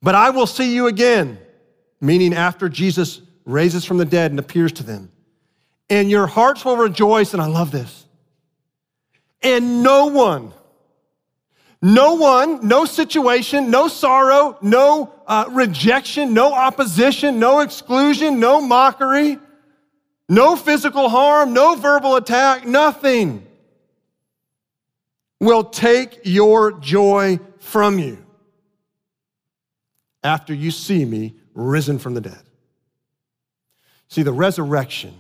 but 0.01 0.15
I 0.15 0.32
will 0.32 0.47
see 0.47 0.73
you 0.73 0.88
again, 0.88 1.38
meaning 2.01 2.34
after 2.34 2.69
Jesus 2.69 3.21
raises 3.45 3.86
from 3.86 3.97
the 3.97 4.06
dead 4.06 4.32
and 4.32 4.39
appears 4.39 4.71
to 4.73 4.84
them. 4.84 5.12
And 5.89 6.10
your 6.10 6.25
hearts 6.25 6.65
will 6.65 6.78
rejoice, 6.78 7.34
and 7.34 7.41
I 7.41 7.45
love 7.45 7.71
this. 7.71 8.06
And 9.43 9.84
no 9.84 10.08
one, 10.08 10.51
no 11.82 12.16
one, 12.16 12.68
no 12.68 12.86
situation, 12.86 13.70
no 13.70 13.88
sorrow, 13.88 14.58
no 14.62 15.14
uh, 15.28 15.46
rejection, 15.52 16.34
no 16.34 16.54
opposition, 16.54 17.40
no 17.40 17.60
exclusion, 17.60 18.40
no 18.40 18.62
mockery 18.62 19.38
no 20.28 20.56
physical 20.56 21.10
harm, 21.10 21.54
no 21.54 21.76
verbal 21.76 22.16
attack, 22.16 22.66
nothing 22.66 23.45
will 25.39 25.64
take 25.64 26.20
your 26.24 26.72
joy 26.72 27.39
from 27.60 27.99
you 27.99 28.26
after 30.24 30.54
you 30.54 30.72
see 30.72 31.06
me 31.06 31.36
risen 31.54 31.99
from 31.99 32.16
the 32.16 32.22
dead. 32.22 32.41
See, 34.08 34.24
the 34.24 34.34
resurrection 34.34 35.14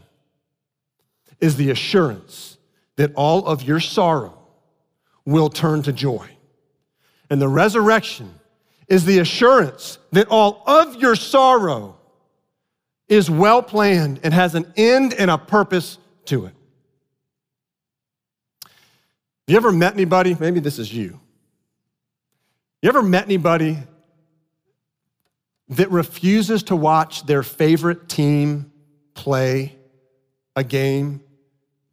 is 1.39 1.57
the 1.57 1.69
assurance 1.69 2.57
that 2.95 3.13
all 3.13 3.45
of 3.45 3.61
your 3.61 3.79
sorrow 3.79 4.37
will 5.25 5.49
turn 5.49 5.83
to 5.83 5.93
joy. 5.93 6.29
And 7.29 7.41
the 7.41 7.47
resurrection 7.47 8.33
is 8.87 9.05
the 9.05 9.19
assurance 9.19 9.97
that 10.11 10.27
all 10.29 10.63
of 10.67 10.95
your 11.01 11.15
sorrow 11.15 11.97
is 13.07 13.29
well 13.29 13.61
planned 13.61 14.19
and 14.23 14.33
has 14.33 14.55
an 14.55 14.71
end 14.75 15.13
and 15.13 15.29
a 15.29 15.37
purpose 15.37 15.97
to 16.25 16.45
it. 16.45 16.53
You 19.47 19.57
ever 19.57 19.71
met 19.71 19.93
anybody? 19.93 20.35
Maybe 20.39 20.59
this 20.59 20.79
is 20.79 20.91
you. 20.93 21.19
You 22.81 22.89
ever 22.89 23.03
met 23.03 23.25
anybody 23.25 23.77
that 25.69 25.89
refuses 25.91 26.63
to 26.63 26.75
watch 26.75 27.25
their 27.25 27.43
favorite 27.43 28.07
team 28.07 28.71
play 29.13 29.75
a 30.55 30.63
game 30.63 31.21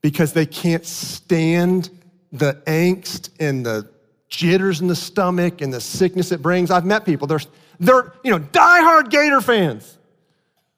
because 0.03 0.33
they 0.33 0.47
can't 0.47 0.85
stand 0.85 1.91
the 2.33 2.55
angst 2.67 3.31
and 3.39 3.65
the 3.65 3.89
jitters 4.33 4.81
in 4.81 4.89
the 4.89 4.97
stomach 4.97 5.61
and 5.61 5.73
the 5.73 5.81
sickness 5.81 6.33
it 6.33 6.41
brings. 6.41 6.71
I've 6.71 6.87
met 6.87 7.05
people, 7.05 7.27
they're, 7.27 7.41
they're 7.79 8.13
you 8.25 8.31
know, 8.31 8.41
diehard 8.41 9.11
Gator 9.11 9.43
fans 9.43 9.99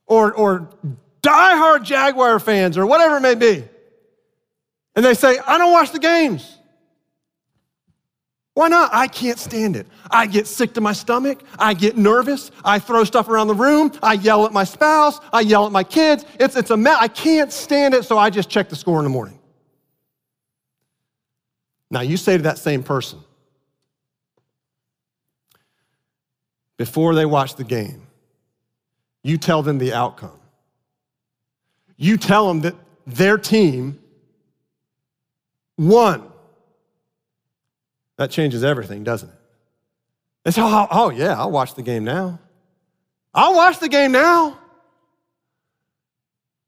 or, 0.06 0.32
or 0.34 0.68
diehard 1.22 1.84
Jaguar 1.84 2.40
fans 2.40 2.76
or 2.76 2.84
whatever 2.84 3.16
it 3.16 3.20
may 3.20 3.36
be. 3.36 3.64
And 4.96 5.04
they 5.04 5.14
say, 5.14 5.38
I 5.38 5.56
don't 5.56 5.72
watch 5.72 5.92
the 5.92 5.98
games. 6.00 6.58
Why 8.54 8.68
not? 8.68 8.90
I 8.92 9.08
can't 9.08 9.38
stand 9.38 9.74
it. 9.74 9.86
I 10.10 10.26
get 10.26 10.46
sick 10.46 10.74
to 10.74 10.80
my 10.80 10.92
stomach. 10.92 11.42
I 11.58 11.74
get 11.74 11.96
nervous. 11.96 12.50
I 12.64 12.78
throw 12.78 13.02
stuff 13.02 13.28
around 13.28 13.48
the 13.48 13.54
room. 13.54 13.92
I 14.02 14.14
yell 14.14 14.46
at 14.46 14.52
my 14.52 14.62
spouse. 14.64 15.18
I 15.32 15.40
yell 15.40 15.66
at 15.66 15.72
my 15.72 15.82
kids. 15.82 16.24
It's, 16.38 16.56
it's 16.56 16.70
a 16.70 16.76
mess. 16.76 16.96
I 17.00 17.08
can't 17.08 17.52
stand 17.52 17.94
it, 17.94 18.04
so 18.04 18.16
I 18.18 18.30
just 18.30 18.48
check 18.48 18.68
the 18.68 18.76
score 18.76 18.98
in 18.98 19.04
the 19.04 19.10
morning. 19.10 19.40
Now, 21.90 22.00
you 22.00 22.16
say 22.16 22.36
to 22.36 22.42
that 22.44 22.58
same 22.58 22.84
person, 22.84 23.20
before 26.76 27.14
they 27.14 27.26
watch 27.26 27.56
the 27.56 27.64
game, 27.64 28.06
you 29.22 29.38
tell 29.38 29.62
them 29.62 29.78
the 29.78 29.92
outcome. 29.92 30.38
You 31.96 32.16
tell 32.16 32.48
them 32.48 32.60
that 32.62 32.74
their 33.06 33.38
team 33.38 33.98
won. 35.78 36.30
That 38.16 38.30
changes 38.30 38.62
everything, 38.62 39.04
doesn't 39.04 39.30
it? 40.44 40.52
Say, 40.52 40.60
oh, 40.62 40.86
oh, 40.90 41.10
yeah, 41.10 41.38
I'll 41.38 41.50
watch 41.50 41.74
the 41.74 41.82
game 41.82 42.04
now. 42.04 42.38
I'll 43.32 43.54
watch 43.54 43.80
the 43.80 43.88
game 43.88 44.12
now. 44.12 44.58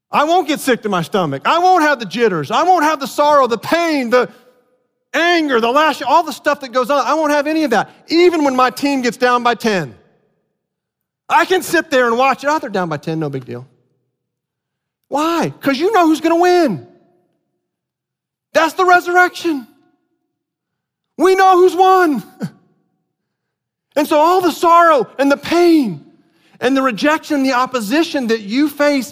I 0.09 0.23
won't 0.23 0.47
get 0.47 0.59
sick 0.59 0.81
to 0.83 0.89
my 0.89 1.01
stomach. 1.01 1.43
I 1.45 1.59
won't 1.59 1.83
have 1.83 1.99
the 1.99 2.05
jitters. 2.05 2.49
I 2.49 2.63
won't 2.63 2.83
have 2.83 2.99
the 2.99 3.07
sorrow, 3.07 3.45
the 3.47 3.57
pain, 3.57 4.09
the 4.09 4.31
anger, 5.13 5.59
the 5.59 5.71
lash, 5.71 6.01
all 6.01 6.23
the 6.23 6.31
stuff 6.31 6.61
that 6.61 6.71
goes 6.71 6.89
on. 6.89 7.05
I 7.05 7.13
won't 7.13 7.31
have 7.31 7.47
any 7.47 7.63
of 7.63 7.71
that. 7.71 7.89
Even 8.07 8.43
when 8.43 8.55
my 8.55 8.69
team 8.69 9.01
gets 9.01 9.17
down 9.17 9.43
by 9.43 9.55
10. 9.55 9.95
I 11.29 11.45
can 11.45 11.61
sit 11.61 11.89
there 11.89 12.07
and 12.07 12.17
watch 12.17 12.43
it. 12.43 12.47
Oh, 12.47 12.59
they're 12.59 12.69
down 12.69 12.89
by 12.89 12.97
10, 12.97 13.19
no 13.19 13.29
big 13.29 13.45
deal. 13.45 13.67
Why? 15.07 15.49
Because 15.49 15.79
you 15.79 15.91
know 15.91 16.07
who's 16.07 16.21
going 16.21 16.35
to 16.35 16.41
win. 16.41 16.87
That's 18.53 18.73
the 18.73 18.85
resurrection. 18.85 19.67
We 21.17 21.35
know 21.35 21.57
who's 21.57 21.75
won. 21.75 22.23
And 23.97 24.07
so 24.07 24.19
all 24.19 24.41
the 24.41 24.51
sorrow 24.51 25.09
and 25.17 25.31
the 25.31 25.37
pain 25.37 26.05
and 26.61 26.77
the 26.77 26.83
rejection, 26.83 27.41
the 27.41 27.53
opposition 27.53 28.27
that 28.27 28.41
you 28.41 28.69
face, 28.69 29.11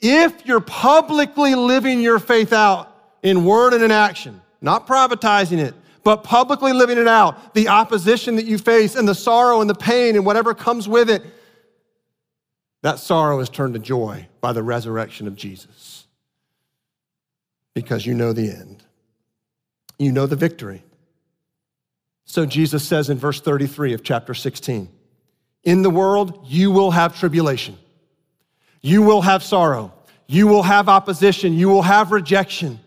if 0.00 0.46
you're 0.46 0.60
publicly 0.60 1.54
living 1.54 2.00
your 2.00 2.18
faith 2.18 2.54
out 2.54 2.90
in 3.22 3.44
word 3.44 3.74
and 3.74 3.84
in 3.84 3.90
action, 3.90 4.40
not 4.60 4.86
privatizing 4.86 5.58
it, 5.58 5.74
but 6.06 6.22
publicly 6.22 6.72
living 6.72 6.98
it 6.98 7.08
out, 7.08 7.54
the 7.54 7.68
opposition 7.68 8.36
that 8.36 8.46
you 8.46 8.58
face 8.58 8.94
and 8.94 9.08
the 9.08 9.14
sorrow 9.14 9.60
and 9.60 9.68
the 9.68 9.74
pain 9.74 10.14
and 10.14 10.24
whatever 10.24 10.54
comes 10.54 10.88
with 10.88 11.10
it, 11.10 11.22
that 12.82 13.00
sorrow 13.00 13.40
is 13.40 13.48
turned 13.48 13.74
to 13.74 13.80
joy 13.80 14.28
by 14.40 14.52
the 14.52 14.62
resurrection 14.62 15.26
of 15.26 15.34
Jesus. 15.34 16.06
Because 17.74 18.06
you 18.06 18.14
know 18.14 18.32
the 18.32 18.50
end, 18.50 18.84
you 19.98 20.12
know 20.12 20.26
the 20.26 20.36
victory. 20.36 20.84
So 22.24 22.46
Jesus 22.46 22.86
says 22.86 23.10
in 23.10 23.18
verse 23.18 23.40
33 23.40 23.92
of 23.94 24.02
chapter 24.02 24.34
16 24.34 24.88
In 25.64 25.82
the 25.82 25.90
world, 25.90 26.46
you 26.46 26.70
will 26.70 26.92
have 26.92 27.18
tribulation, 27.18 27.76
you 28.80 29.02
will 29.02 29.22
have 29.22 29.42
sorrow, 29.42 29.92
you 30.28 30.46
will 30.46 30.62
have 30.62 30.88
opposition, 30.88 31.52
you 31.54 31.68
will 31.68 31.82
have 31.82 32.12
rejection. 32.12 32.78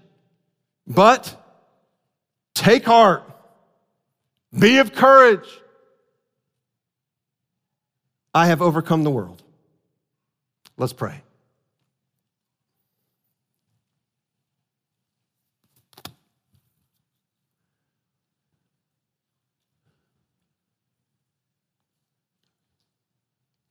But 0.87 1.38
take 2.59 2.83
heart, 2.83 3.23
be 4.57 4.79
of 4.79 4.93
courage. 4.93 5.47
I 8.33 8.47
have 8.47 8.61
overcome 8.61 9.03
the 9.03 9.09
world. 9.09 9.41
Let's 10.77 10.93
pray. 10.93 11.21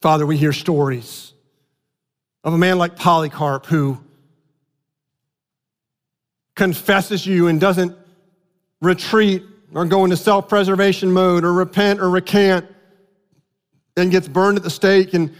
Father, 0.01 0.24
we 0.24 0.36
hear 0.36 0.53
stories 0.53 1.32
of 2.45 2.55
a 2.55 2.59
man 2.59 2.78
like 2.78 2.97
Polycarp 2.97 3.66
who 3.66 3.99
confesses 6.55 7.26
you 7.26 7.49
and 7.49 7.61
doesn't 7.61 7.97
retreat 8.80 9.44
or 9.74 9.84
go 9.84 10.04
into 10.04 10.16
self 10.16 10.48
preservation 10.48 11.12
mode 11.12 11.44
or 11.44 11.52
repent 11.52 12.00
or 12.00 12.10
recant 12.10 12.66
and 13.96 14.10
gets 14.10 14.28
burned 14.28 14.56
at 14.56 14.62
the 14.62 14.70
stake. 14.70 15.14
And 15.14 15.34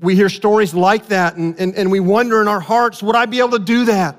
we 0.00 0.14
hear 0.14 0.28
stories 0.28 0.74
like 0.74 1.06
that 1.08 1.36
and, 1.36 1.58
and, 1.58 1.74
and 1.74 1.90
we 1.90 2.00
wonder 2.00 2.40
in 2.40 2.48
our 2.48 2.60
hearts, 2.60 3.02
would 3.02 3.16
I 3.16 3.26
be 3.26 3.38
able 3.38 3.50
to 3.50 3.58
do 3.58 3.84
that? 3.86 4.16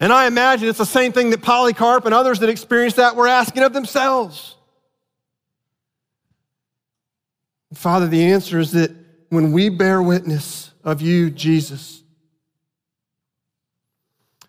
And 0.00 0.12
I 0.12 0.26
imagine 0.26 0.68
it's 0.68 0.78
the 0.78 0.86
same 0.86 1.12
thing 1.12 1.30
that 1.30 1.42
Polycarp 1.42 2.04
and 2.04 2.14
others 2.14 2.40
that 2.40 2.48
experienced 2.48 2.96
that 2.96 3.16
were 3.16 3.28
asking 3.28 3.62
of 3.62 3.72
themselves. 3.72 4.56
Father, 7.72 8.06
the 8.06 8.24
answer 8.24 8.58
is 8.58 8.72
that 8.72 8.92
when 9.30 9.52
we 9.52 9.68
bear 9.68 10.02
witness 10.02 10.70
of 10.84 11.00
you, 11.00 11.30
Jesus, 11.30 12.03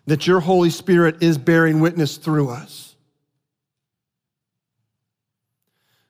that 0.06 0.26
your 0.26 0.40
Holy 0.40 0.70
Spirit 0.70 1.22
is 1.22 1.38
bearing 1.38 1.80
witness 1.80 2.16
through 2.16 2.48
us. 2.48 2.94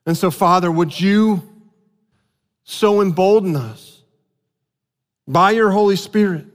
And 0.05 0.17
so, 0.17 0.31
Father, 0.31 0.71
would 0.71 0.99
you 0.99 1.43
so 2.65 3.01
embolden 3.01 3.57
us 3.57 4.03
by 5.27 5.51
your 5.51 5.71
Holy 5.71 5.97
Spirit 5.97 6.47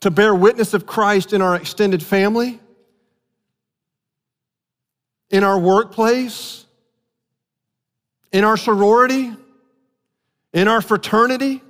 to 0.00 0.10
bear 0.10 0.34
witness 0.34 0.74
of 0.74 0.86
Christ 0.86 1.32
in 1.32 1.42
our 1.42 1.54
extended 1.54 2.02
family, 2.02 2.60
in 5.30 5.44
our 5.44 5.58
workplace, 5.58 6.64
in 8.32 8.44
our 8.44 8.56
sorority? 8.56 9.32
in 10.52 10.68
our 10.68 10.80
fraternity, 10.80 11.62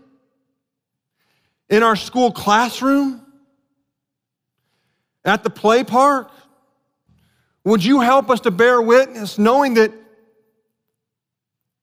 in 1.68 1.82
our 1.82 1.96
school 1.96 2.30
classroom, 2.30 3.20
at 5.24 5.44
the 5.44 5.50
play 5.50 5.84
park? 5.84 6.30
Would 7.64 7.84
you 7.84 8.00
help 8.00 8.30
us 8.30 8.40
to 8.40 8.50
bear 8.50 8.80
witness 8.80 9.38
knowing 9.38 9.74
that 9.74 9.92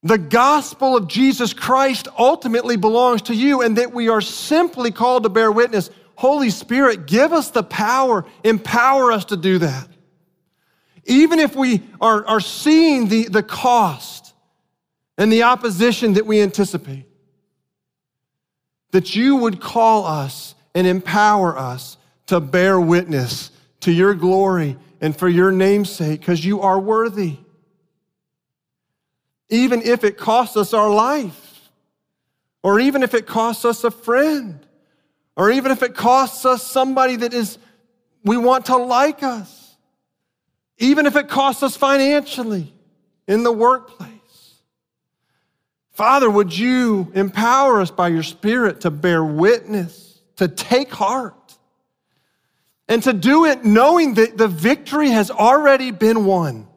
the 0.04 0.18
gospel 0.18 0.96
of 0.96 1.08
Jesus 1.08 1.54
Christ 1.54 2.08
ultimately 2.18 2.76
belongs 2.76 3.24
to 3.24 3.36
you 3.36 3.62
and 3.62 3.78
that 3.78 3.94
we 3.94 4.10
are 4.10 4.22
simply 4.22 4.92
called 4.92 5.24
to 5.24 5.30
bear 5.30 5.52
witness? 5.52 5.90
Holy 6.16 6.50
Spirit, 6.50 7.08
give 7.08 7.34
us 7.34 7.52
the 7.52 7.64
power, 7.64 8.26
empower 8.44 9.12
us 9.12 9.26
to 9.26 9.38
do 9.38 9.60
that. 9.60 9.88
Even 11.06 11.40
if 11.40 11.56
we 11.56 11.84
are, 12.02 12.26
are 12.26 12.40
seeing 12.40 13.10
the, 13.10 13.28
the 13.28 13.44
cost, 13.44 14.26
and 15.18 15.32
the 15.32 15.44
opposition 15.44 16.14
that 16.14 16.26
we 16.26 16.42
anticipate. 16.42 17.06
That 18.92 19.16
you 19.16 19.36
would 19.38 19.60
call 19.62 20.06
us 20.06 20.56
and 20.74 20.86
empower 20.86 21.58
us 21.58 21.98
to 22.28 22.40
bear 22.40 22.80
witness 22.80 23.52
to 23.82 23.92
your 23.92 24.14
glory 24.14 24.78
and 25.02 25.16
for 25.16 25.30
your 25.30 25.52
name's 25.52 25.90
sake, 25.90 26.22
because 26.22 26.44
you 26.44 26.62
are 26.62 26.80
worthy. 26.80 27.38
Even 29.50 29.82
if 29.82 30.04
it 30.04 30.18
costs 30.18 30.58
us 30.58 30.74
our 30.74 30.90
life, 30.90 31.70
or 32.64 32.80
even 32.80 33.04
if 33.04 33.14
it 33.14 33.28
costs 33.28 33.64
us 33.66 33.84
a 33.84 33.92
friend, 33.92 34.66
or 35.36 35.52
even 35.52 35.72
if 35.72 35.84
it 35.84 35.94
costs 35.94 36.46
us 36.46 36.66
somebody 36.66 37.18
that 37.18 37.34
is, 37.34 37.60
we 38.24 38.38
want 38.38 38.66
to 38.66 38.78
like 38.78 39.22
us, 39.22 39.76
even 40.80 41.06
if 41.06 41.16
it 41.16 41.28
costs 41.28 41.62
us 41.62 41.78
financially 41.78 42.74
in 43.28 43.44
the 43.44 43.52
workplace. 43.52 44.12
Father, 45.92 46.30
would 46.30 46.58
you 46.58 47.12
empower 47.14 47.82
us 47.82 47.92
by 47.92 48.08
your 48.08 48.24
Spirit 48.24 48.82
to 48.82 48.90
bear 48.90 49.24
witness, 49.24 50.20
to 50.38 50.48
take 50.48 50.92
heart, 50.92 51.45
and 52.88 53.02
to 53.04 53.14
do 53.14 53.46
it 53.46 53.66
knowing 53.66 54.16
that 54.16 54.38
the 54.38 54.48
victory 54.48 55.10
has 55.10 55.32
already 55.32 55.92
been 55.92 56.26
won, 56.26 56.68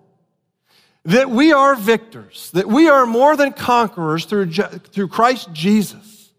that 1.05 1.29
we 1.29 1.53
are 1.53 1.75
victors, 1.75 2.51
that 2.53 2.67
we 2.67 2.89
are 2.89 3.07
more 3.07 3.37
than 3.37 3.53
conquerors 3.53 4.25
through, 4.25 4.53
through 4.53 5.09
Christ 5.09 5.53
Jesus. 5.53 6.31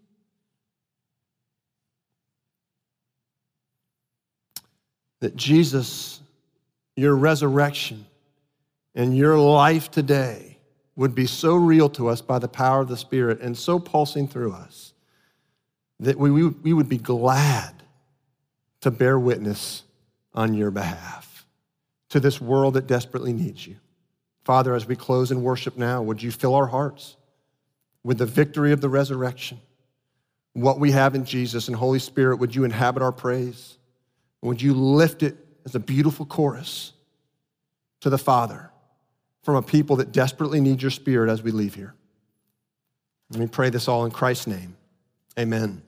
That 5.20 5.36
Jesus, 5.36 6.20
your 6.96 7.14
resurrection 7.14 8.06
and 8.94 9.16
your 9.16 9.38
life 9.38 9.90
today 9.90 10.58
would 10.96 11.14
be 11.14 11.26
so 11.26 11.54
real 11.54 11.88
to 11.90 12.08
us 12.08 12.20
by 12.20 12.38
the 12.38 12.48
power 12.48 12.80
of 12.80 12.88
the 12.88 12.96
Spirit 12.96 13.40
and 13.40 13.56
so 13.56 13.78
pulsing 13.78 14.26
through 14.26 14.52
us 14.52 14.94
that 16.00 16.18
we, 16.18 16.30
we, 16.30 16.46
we 16.48 16.72
would 16.72 16.88
be 16.88 16.98
glad 16.98 17.79
to 18.80 18.90
bear 18.90 19.18
witness 19.18 19.82
on 20.34 20.54
your 20.54 20.70
behalf 20.70 21.46
to 22.10 22.20
this 22.20 22.40
world 22.40 22.74
that 22.74 22.86
desperately 22.86 23.32
needs 23.32 23.66
you. 23.66 23.76
Father, 24.44 24.74
as 24.74 24.86
we 24.86 24.96
close 24.96 25.30
in 25.30 25.42
worship 25.42 25.76
now, 25.76 26.02
would 26.02 26.22
you 26.22 26.30
fill 26.30 26.54
our 26.54 26.66
hearts 26.66 27.16
with 28.02 28.18
the 28.18 28.26
victory 28.26 28.72
of 28.72 28.80
the 28.80 28.88
resurrection, 28.88 29.60
what 30.54 30.80
we 30.80 30.90
have 30.90 31.14
in 31.14 31.24
Jesus, 31.24 31.68
and 31.68 31.76
Holy 31.76 31.98
Spirit, 31.98 32.36
would 32.36 32.54
you 32.54 32.64
inhabit 32.64 33.02
our 33.02 33.12
praise? 33.12 33.78
Would 34.42 34.62
you 34.62 34.74
lift 34.74 35.22
it 35.22 35.36
as 35.64 35.74
a 35.74 35.80
beautiful 35.80 36.26
chorus 36.26 36.92
to 38.00 38.10
the 38.10 38.18
Father 38.18 38.70
from 39.42 39.56
a 39.56 39.62
people 39.62 39.96
that 39.96 40.12
desperately 40.12 40.60
need 40.60 40.82
your 40.82 40.90
Spirit 40.90 41.30
as 41.30 41.42
we 41.42 41.50
leave 41.50 41.74
here? 41.74 41.94
Let 43.30 43.40
me 43.40 43.46
pray 43.46 43.70
this 43.70 43.86
all 43.86 44.04
in 44.04 44.10
Christ's 44.10 44.46
name. 44.46 44.76
Amen. 45.38 45.82